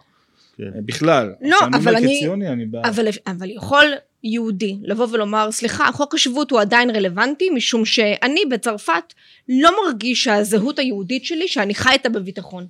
[0.58, 0.64] כן.
[0.64, 1.34] אה, בכלל.
[1.42, 2.86] לא, אבל אני- כציוני אני בעד.
[2.86, 3.86] אבל, אבל יכול
[4.24, 9.14] יהודי לבוא ולומר, סליחה, חוק השבות הוא עדיין רלוונטי, משום שאני בצרפת
[9.50, 12.68] לא מרגיש שהזהות היהודית שלי, שאני חי איתה בביטחון.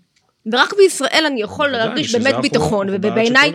[0.51, 3.51] ורק בישראל אני יכול להרגיש באמת ביטחון, ובעיניי.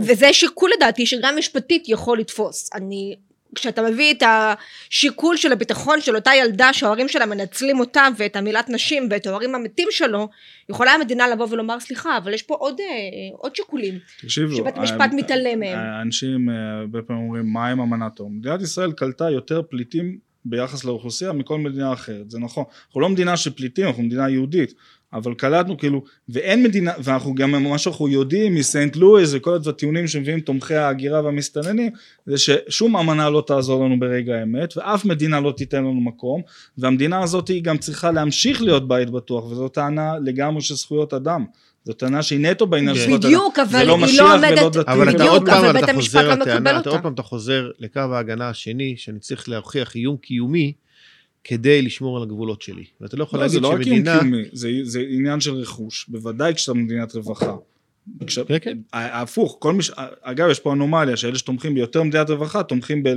[0.00, 2.70] וזה שיקול לדעתי שגם משפטית יכול לתפוס.
[2.74, 3.14] אני,
[3.56, 8.68] כשאתה מביא את השיקול של הביטחון של אותה ילדה שההורים שלה מנצלים אותה ואת המילת
[8.70, 10.28] נשים ואת ההורים המתים שלו,
[10.68, 12.86] יכולה המדינה לבוא ולומר סליחה, אבל יש פה עוד, אה,
[13.32, 13.98] עוד שיקולים.
[14.20, 15.78] תקשיבו, שבית המשפט ה- מתעלם מהם.
[15.78, 18.38] האנשים אה, הרבה פעמים אומרים מה עם אמנת האו"ם.
[18.38, 22.64] מדינת ישראל קלטה יותר פליטים ביחס לאוכלוסייה מכל מדינה אחרת, זה נכון.
[22.86, 24.74] אנחנו לא מדינה של פליטים, אנחנו מדינה יהודית,
[25.16, 30.40] אבל קלטנו כאילו, ואין מדינה, ואנחנו גם מה שאנחנו יודעים מסנט לואיס וכל הטיעונים שמביאים
[30.40, 31.90] תומכי ההגירה והמסתננים,
[32.26, 36.42] זה ששום אמנה לא תעזור לנו ברגע האמת, ואף מדינה לא תיתן לנו מקום,
[36.78, 41.44] והמדינה הזאת היא גם צריכה להמשיך להיות בית בטוח, וזו טענה לגמרי של זכויות אדם.
[41.84, 43.30] זו טענה שהיא נטו בעניין של זכויות אדם.
[43.30, 44.76] בדיוק, אבל לא היא לא ולא עומדת.
[44.88, 46.90] אבל אתה בדיוק, עוד פעם אבל בית אתה המשפט חוזר לא מקבל לטענה, אתה.
[46.90, 50.72] עוד פעם אתה חוזר לקו ההגנה השני, שאני צריך להוכיח איום קיומי
[51.48, 52.84] כדי לשמור על הגבולות שלי.
[53.00, 54.20] ואתה לא יכול לא, זה להגיד לא רק איום.
[54.20, 57.54] קיומי, זה, זה עניין של רכוש, בוודאי כשאתה מדינת רווחה.
[58.26, 58.38] כש...
[58.38, 58.78] כן, כן.
[58.92, 59.90] ההפוך, כל מי ש...
[60.22, 63.08] אגב יש פה אנומליה שאלה שתומכים ביותר מדינת רווחה תומכים ב...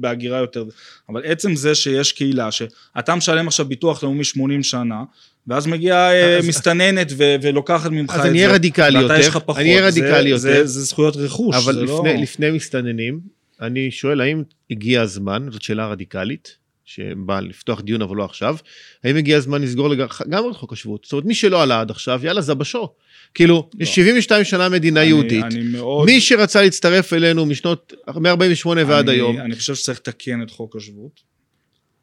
[0.00, 0.64] בהגירה יותר,
[1.08, 5.02] אבל עצם זה שיש קהילה שאתה משלם עכשיו ביטוח לאומי 80 שנה
[5.46, 7.34] ואז מגיעה אה, אז- מסתננת ו...
[7.42, 9.90] ולוקחת ממך את אז זה, אני אהיה רדיקלי ואתה יש יותר, לך פחות, אני אהיה
[9.90, 12.22] זה- רדיקלי זה, יותר, זה, זה זכויות רכוש, אבל זה לפני, לא...
[12.22, 13.20] לפני מסתננים,
[13.60, 18.56] אני שואל האם הגיע הזמן, זאת שאלה רדיקלית, שבאה לפתוח דיון אבל לא עכשיו,
[19.04, 21.04] האם הגיע הזמן לסגור לגמרי את חוק השבות?
[21.04, 22.94] זאת אומרת, מי שלא עלה עד עכשיו, יאללה, זבשו.
[23.34, 23.68] כאילו, לא.
[23.82, 26.06] יש 72 שנה מדינה אני- יהודית, אני מאוד...
[26.06, 31.20] מי שרצה להצטרף אלינו משנות, מ-48 ועד היום, אני חושב שצריך לתקן את חוק השבות.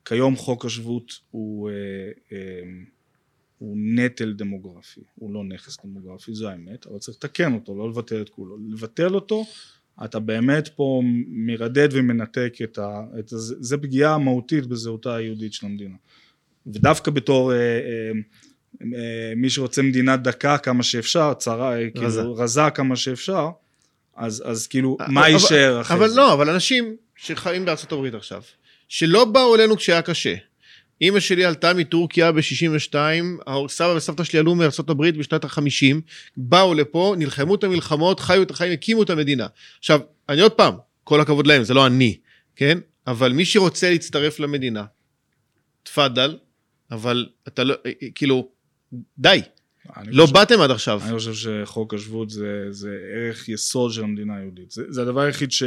[0.05, 1.73] כיום חוק השבות הוא, אה,
[2.31, 2.37] אה,
[3.57, 8.21] הוא נטל דמוגרפי, הוא לא נכס דמוגרפי, זו האמת, אבל צריך לתקן אותו, לא לבטל
[8.21, 8.57] את כולו.
[8.69, 9.45] לבטל אותו,
[10.05, 13.01] אתה באמת פה מרדד ומנתק את ה...
[13.19, 15.95] את ה זה, פגיעה מהותית בזהותה היהודית של המדינה.
[16.67, 18.11] ודווקא בתור אה, אה,
[18.81, 22.19] אה, מי שרוצה מדינה דקה כמה שאפשר, צרה, אה, רזה.
[22.21, 23.49] כאילו רזה כמה שאפשר,
[24.15, 26.15] אז, אז כאילו, אבל- מה יישאר אחרי אבל זה?
[26.15, 28.41] לא, אבל אנשים שחיים בארצות הברית עכשיו,
[28.87, 30.35] שלא באו אלינו כשהיה קשה,
[31.01, 32.95] אימא שלי עלתה מטורקיה ב-62,
[33.67, 34.55] סבא וסבתא שלי עלו
[34.87, 35.95] הברית בשנת ה-50,
[36.37, 39.47] באו לפה, נלחמו את המלחמות, חיו את החיים, הקימו את המדינה.
[39.79, 39.99] עכשיו,
[40.29, 40.73] אני עוד פעם,
[41.03, 42.17] כל הכבוד להם, זה לא אני,
[42.55, 42.77] כן?
[43.07, 44.85] אבל מי שרוצה להצטרף למדינה,
[45.83, 46.37] תפאדל,
[46.91, 47.75] אבל אתה לא,
[48.15, 48.49] כאילו,
[49.17, 49.41] די,
[50.07, 51.01] לא חושב- באתם עד עכשיו.
[51.03, 54.71] אני חושב שחוק השבות זה, זה ערך יסוד של המדינה היהודית.
[54.71, 55.63] זה, זה הדבר היחיד ש...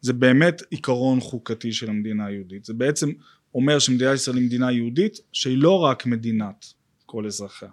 [0.00, 2.64] זה באמת עיקרון חוקתי של המדינה היהודית.
[2.64, 3.10] זה בעצם
[3.56, 6.66] אומר שמדינת ישראל היא מדינה יהודית שהיא לא רק מדינת
[7.06, 7.68] כל אזרחיה.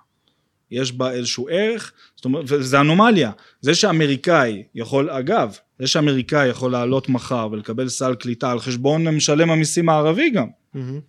[0.71, 3.31] יש בה איזשהו ערך, זאת אומרת, וזה אנומליה.
[3.61, 9.49] זה שאמריקאי יכול, אגב, זה שאמריקאי יכול לעלות מחר ולקבל סל קליטה על חשבון משלם
[9.51, 10.47] המיסים הערבי גם.
[10.73, 10.99] מהמם.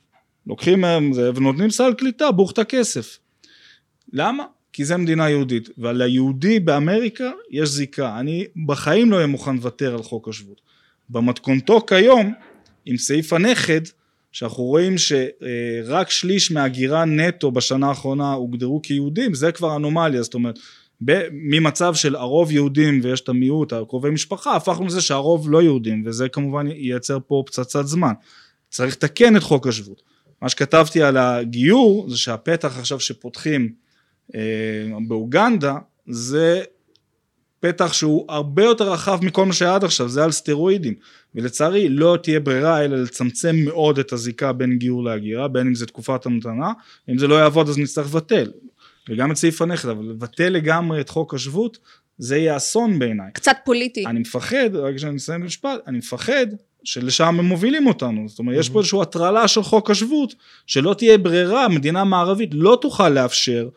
[0.46, 3.18] לוקחים מהם זה ונותנים סל קליטה, בוכתה כסף.
[4.12, 4.44] למה?
[4.72, 8.20] כי זה מדינה יהודית, וליהודי באמריקה יש זיקה.
[8.20, 10.60] אני בחיים לא אהיה מוכן לוותר על חוק השבות.
[11.10, 12.34] במתכונתו כיום,
[12.84, 13.80] עם סעיף הנכד,
[14.34, 20.58] שאנחנו רואים שרק שליש מהגירה נטו בשנה האחרונה הוגדרו כיהודים, זה כבר אנומליה, זאת אומרת,
[21.32, 26.28] ממצב של הרוב יהודים ויש את המיעוט, הקרובי משפחה, הפכנו לזה שהרוב לא יהודים, וזה
[26.28, 28.12] כמובן ייצר פה פצצת זמן.
[28.70, 30.02] צריך לתקן את חוק השבות.
[30.42, 33.72] מה שכתבתי על הגיור זה שהפתח עכשיו שפותחים
[34.34, 34.40] אה,
[35.08, 35.74] באוגנדה
[36.06, 36.62] זה
[37.64, 40.94] פתח שהוא הרבה יותר רחב מכל מה שהיה עד עכשיו, זה על סטרואידים
[41.34, 45.86] ולצערי לא תהיה ברירה אלא לצמצם מאוד את הזיקה בין גיור להגירה בין אם זה
[45.86, 46.72] תקופת המתנה
[47.10, 48.50] אם זה לא יעבוד אז נצטרך לבטל
[49.08, 51.78] וגם את סעיף הנכד אבל לבטל לגמרי את חוק השבות
[52.18, 54.06] זה יהיה אסון בעיניי קצת פוליטי.
[54.06, 56.46] אני מפחד, רק כשאני אסיים את המשפט, אני מפחד
[56.84, 58.28] שלשם הם מובילים אותנו.
[58.28, 60.34] זאת אומרת, יש פה איזושהי הטרלה של חוק השבות,
[60.66, 63.68] שלא תהיה ברירה, מדינה מערבית לא תוכל לאפשר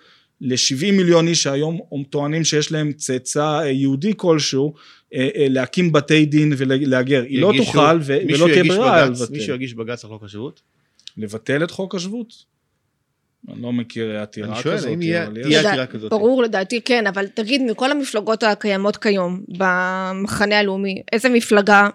[0.42, 1.80] ל-70 מיליון איש שהיום
[2.10, 4.74] טוענים שיש להם צאצא אה, יהודי כלשהו,
[5.14, 7.24] אה, אה, להקים בתי דין ולהגר.
[7.24, 9.56] היא לא תוכל ו- ולא תהיה ברירה בג"ץ- מישהו לבטל.
[9.56, 10.62] יגיש בג"ץ על חוק השבות?
[11.18, 12.34] לבטל את חוק השבות?
[13.54, 16.10] אני לא מכיר עתירה אני שואל, כזאת, האם אבל תהיה יש- עתירה כזאת.
[16.12, 21.90] ברור לדעתי כן, אבל תגיד, מכל המפלגות הקיימות כיום במחנה הלאומי, איזה מפלגה,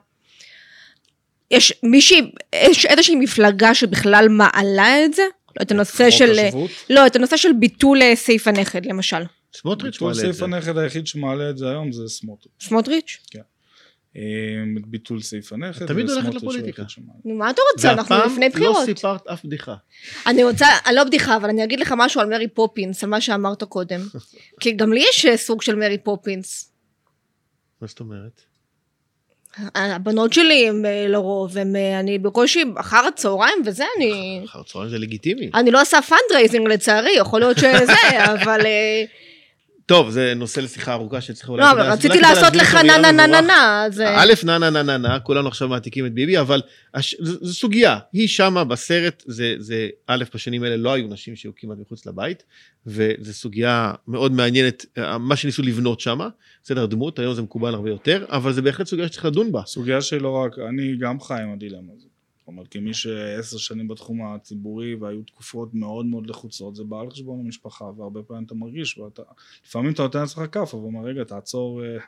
[1.51, 5.23] יש מישהי, יש איזושהי מפלגה שבכלל מעלה את זה?
[5.57, 6.71] לא, את הנושא של, השבות?
[6.91, 9.23] לא, את הנושא של ביטול אה, סעיף הנכד למשל.
[9.55, 10.43] סמוטריץ' ביטול מעלה את סעיף.
[10.43, 12.55] הנכד היחיד שמעלה את זה היום זה סמוטריץ'.
[12.61, 13.19] סמוטריץ'?
[14.17, 14.23] אה,
[14.87, 15.87] ביטול סעיף הנכד.
[15.87, 16.83] תמיד הולכת לפוליטיקה.
[17.25, 17.93] נו, מה אתה רוצה?
[17.93, 18.85] אנחנו והפעם לפני לא בחירות.
[18.85, 19.75] סיפרת אף בדיחה.
[20.27, 23.21] אני רוצה, אני לא בדיחה, אבל אני אגיד לך משהו על מרי פופינס, על מה
[23.21, 24.01] שאמרת קודם.
[24.61, 26.73] כי גם לי יש אה, סוג של מרי פופינס.
[27.81, 28.52] מה זאת אומרת?
[29.75, 34.41] הבנות שלי הם אה, לרוב, הם, אה, אני בקושי אחר הצהריים וזה, אני...
[34.45, 35.51] אחר הצהריים זה לגיטימי.
[35.55, 38.61] אני לא עושה fundraising לצערי, יכול להיות שזה, אבל...
[39.93, 41.63] טוב, זה נושא לשיחה ארוכה שצריך אולי...
[41.63, 43.41] לא, אבל רציתי לעשות לך נה נה נה נה.
[43.41, 43.87] נה.
[44.01, 46.63] אה, א', נה נה נה נה נה, כולנו עכשיו מעתיקים את ביבי, אבל
[47.21, 51.79] זו סוגיה, היא שמה בסרט, זה, זה א', בשנים האלה לא היו נשים שהיו כמעט
[51.81, 52.43] מחוץ לבית,
[52.87, 56.29] וזו סוגיה מאוד מעניינת, אה, מה שניסו לבנות שמה,
[56.65, 59.63] בסדר, דמות, היום זה מקובל הרבה יותר, אבל זה בהחלט סוגיה שצריך לדון בה.
[59.67, 62.12] סוגיה שלא רק, אני גם חי עם הדילמה הזאת.
[62.43, 67.11] זאת אומרת, כמי שעשר שנים בתחום הציבורי והיו תקופות מאוד מאוד לחוצות, זה בא על
[67.11, 69.23] חשבון המשפחה, והרבה פעמים אתה מרגיש, ואתה,
[69.67, 71.99] לפעמים אתה נותן לעצמך כאפה, ואומר, רגע, תעצור, אה,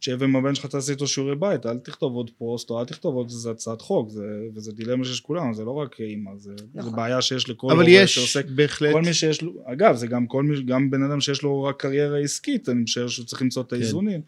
[0.00, 3.14] תשב עם הבן שלך, תעשה איתו שיעורי בית, אל תכתוב עוד פוסט, או אל תכתוב
[3.14, 4.22] עוד איזה הצעת חוק, זה,
[4.54, 6.96] וזה דילמה שיש כולם, זה לא רק אימא, זה, זה נכון.
[6.96, 10.26] בעיה שיש לכל אבל הורה יש שעוסק בהחלט, כל מי שיש לו, אגב, זה גם
[10.26, 13.62] כל מי, גם בן אדם שיש לו רק קריירה עסקית, אני משער שהוא צריך למצוא
[13.62, 14.20] את האיזונים.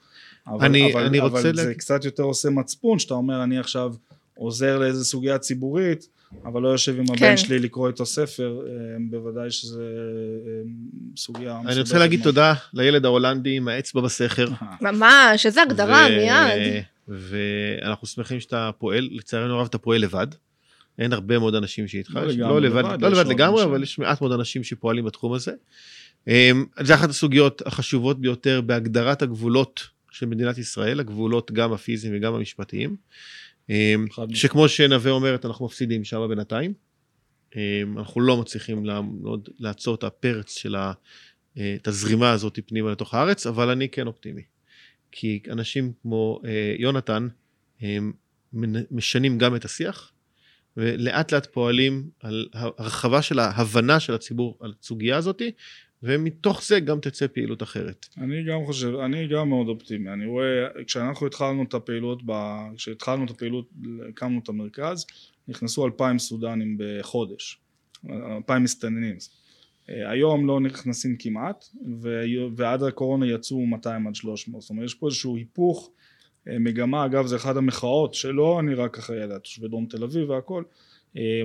[0.47, 3.59] אבל, אני- אבל, אני רוצה אבל זה להגיד- קצת יותר עושה מצפון, שאתה אומר, אני
[3.59, 3.95] עכשיו
[4.39, 6.09] עוזר לאיזה סוגיה ציבורית,
[6.45, 7.37] אבל לא יושב עם הבן כן.
[7.37, 8.73] שלי לקרוא איתו ספר, אה,
[9.11, 10.71] בוודאי שזה אה,
[11.17, 12.29] סוגיה אני רוצה להגיד מאוד.
[12.29, 14.49] תודה לילד ההולנדי עם האצבע בסכר.
[14.81, 16.85] ממש, איזה הגדרה, ו- מיד.
[17.09, 20.27] ואנחנו שמחים שאתה פועל, לצערנו הרב אתה פועל לבד.
[20.99, 23.71] אין הרבה מאוד אנשים שאיתך, לא לגמרי לא לבד, לבד, לא לבד לגמרי, אנשים.
[23.71, 25.53] אבל יש מעט מאוד אנשים שפועלים בתחום הזה.
[26.29, 32.35] אמ, זה אחת הסוגיות החשובות ביותר בהגדרת הגבולות של מדינת ישראל, הגבולות גם הפיזיים וגם
[32.35, 32.97] המשפטיים.
[33.71, 34.07] אמ.
[34.35, 36.75] שכמו שנווה אומרת, אנחנו מפסידים שם בינתיים.
[37.57, 40.93] אמ, אנחנו לא מצליחים לעמוד- לעצור את הפרץ של ה-
[41.59, 44.43] אה, את הזרימה הזאת פנימה לתוך הארץ, אבל אני כן אופטימי.
[45.13, 47.29] כי אנשים כמו אה, יונתן
[47.81, 48.13] הם
[48.91, 50.13] משנים גם את השיח,
[50.77, 55.43] ולאט לאט פועלים על הרחבה של ההבנה של הציבור על הסוגיה הזאת,
[56.03, 58.07] ומתוך זה גם תצא פעילות אחרת.
[58.19, 62.33] אני גם חושב, אני גם מאוד אופטימי, אני רואה, כשאנחנו התחלנו את הפעילות, ב,
[62.77, 63.71] כשהתחלנו את הפעילות,
[64.09, 65.07] הקמנו את המרכז,
[65.49, 67.61] נכנסו אלפיים סודנים בחודש,
[68.11, 69.17] אלפיים מסתננים.
[69.91, 71.65] אה, היום לא נכנסים כמעט,
[72.03, 72.23] ו-
[72.57, 75.91] ועד הקורונה יצאו 200 עד 300, זאת אומרת יש פה איזשהו היפוך
[76.49, 80.31] אה, מגמה, אגב זה אחת המחאות שלא אני רק אחראי עליה, תושבי דרום תל אביב
[80.31, 80.63] והכל,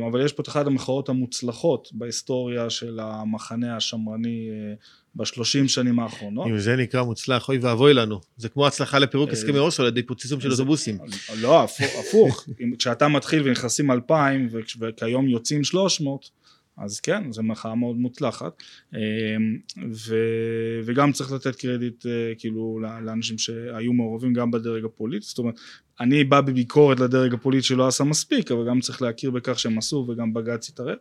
[0.08, 4.74] אבל יש פה את אחת המחאות המוצלחות בהיסטוריה של המחנה השמרני אה,
[5.16, 6.48] בשלושים שנים האחרונות.
[6.48, 8.20] אם זה נקרא מוצלח, אוי ואבוי לנו.
[8.38, 10.98] זה כמו הצלחה לפירוק אה, הסכמי אוסלו על ידי פוצצום של אוטובוסים.
[11.38, 12.46] לא, הפוך,
[12.80, 14.50] כשאתה מתחיל ונכנסים אלפיים
[14.80, 16.30] וכיום יוצאים שלוש מאות,
[16.78, 18.64] אז כן, זו מחאה מאוד מוצלחת.
[18.96, 19.00] אה,
[19.92, 20.16] ו,
[20.86, 25.56] וגם צריך לתת קרדיט אה, כאילו לאנשים שהיו מעורבים גם בדרג הפוליטי, זאת אומרת,
[26.00, 30.06] אני בא בביקורת לדרג הפוליטי שלא עשה מספיק, אבל גם צריך להכיר בכך שהם עשו
[30.10, 30.98] וגם בג"ץ התערב.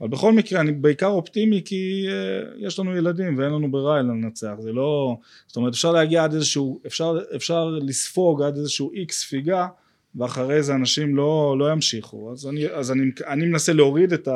[0.00, 4.08] אבל בכל מקרה אני בעיקר אופטימי כי uh, יש לנו ילדים ואין לנו ברירה אלא
[4.08, 5.16] לנצח, זה לא,
[5.46, 9.66] זאת אומרת אפשר להגיע עד איזשהו, אפשר, אפשר לספוג עד איזשהו איקס ספיגה
[10.14, 14.28] ואחרי זה אנשים לא, לא ימשיכו, אז, אני, אז אני, אני מנסה להוריד את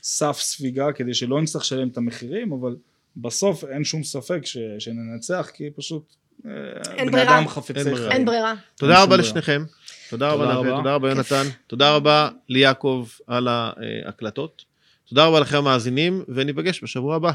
[0.00, 2.76] הסף ספיגה כדי שלא נצטרך לשלם את המחירים, אבל
[3.16, 6.14] בסוף אין שום ספק ש, שננצח כי פשוט
[6.46, 6.50] אה,
[6.96, 7.38] אין בני ברירה.
[7.38, 7.84] אדם חפצי.
[7.84, 8.10] חיים.
[8.10, 8.54] אין ברירה.
[8.76, 9.64] תודה אין רבה לשניכם.
[10.10, 10.78] תודה רבה תודה נווה, רבה.
[10.78, 14.64] תודה רבה יונתן, תודה רבה ליעקב על ההקלטות,
[15.08, 17.32] תודה רבה לכם המאזינים, וניפגש בשבוע הבא.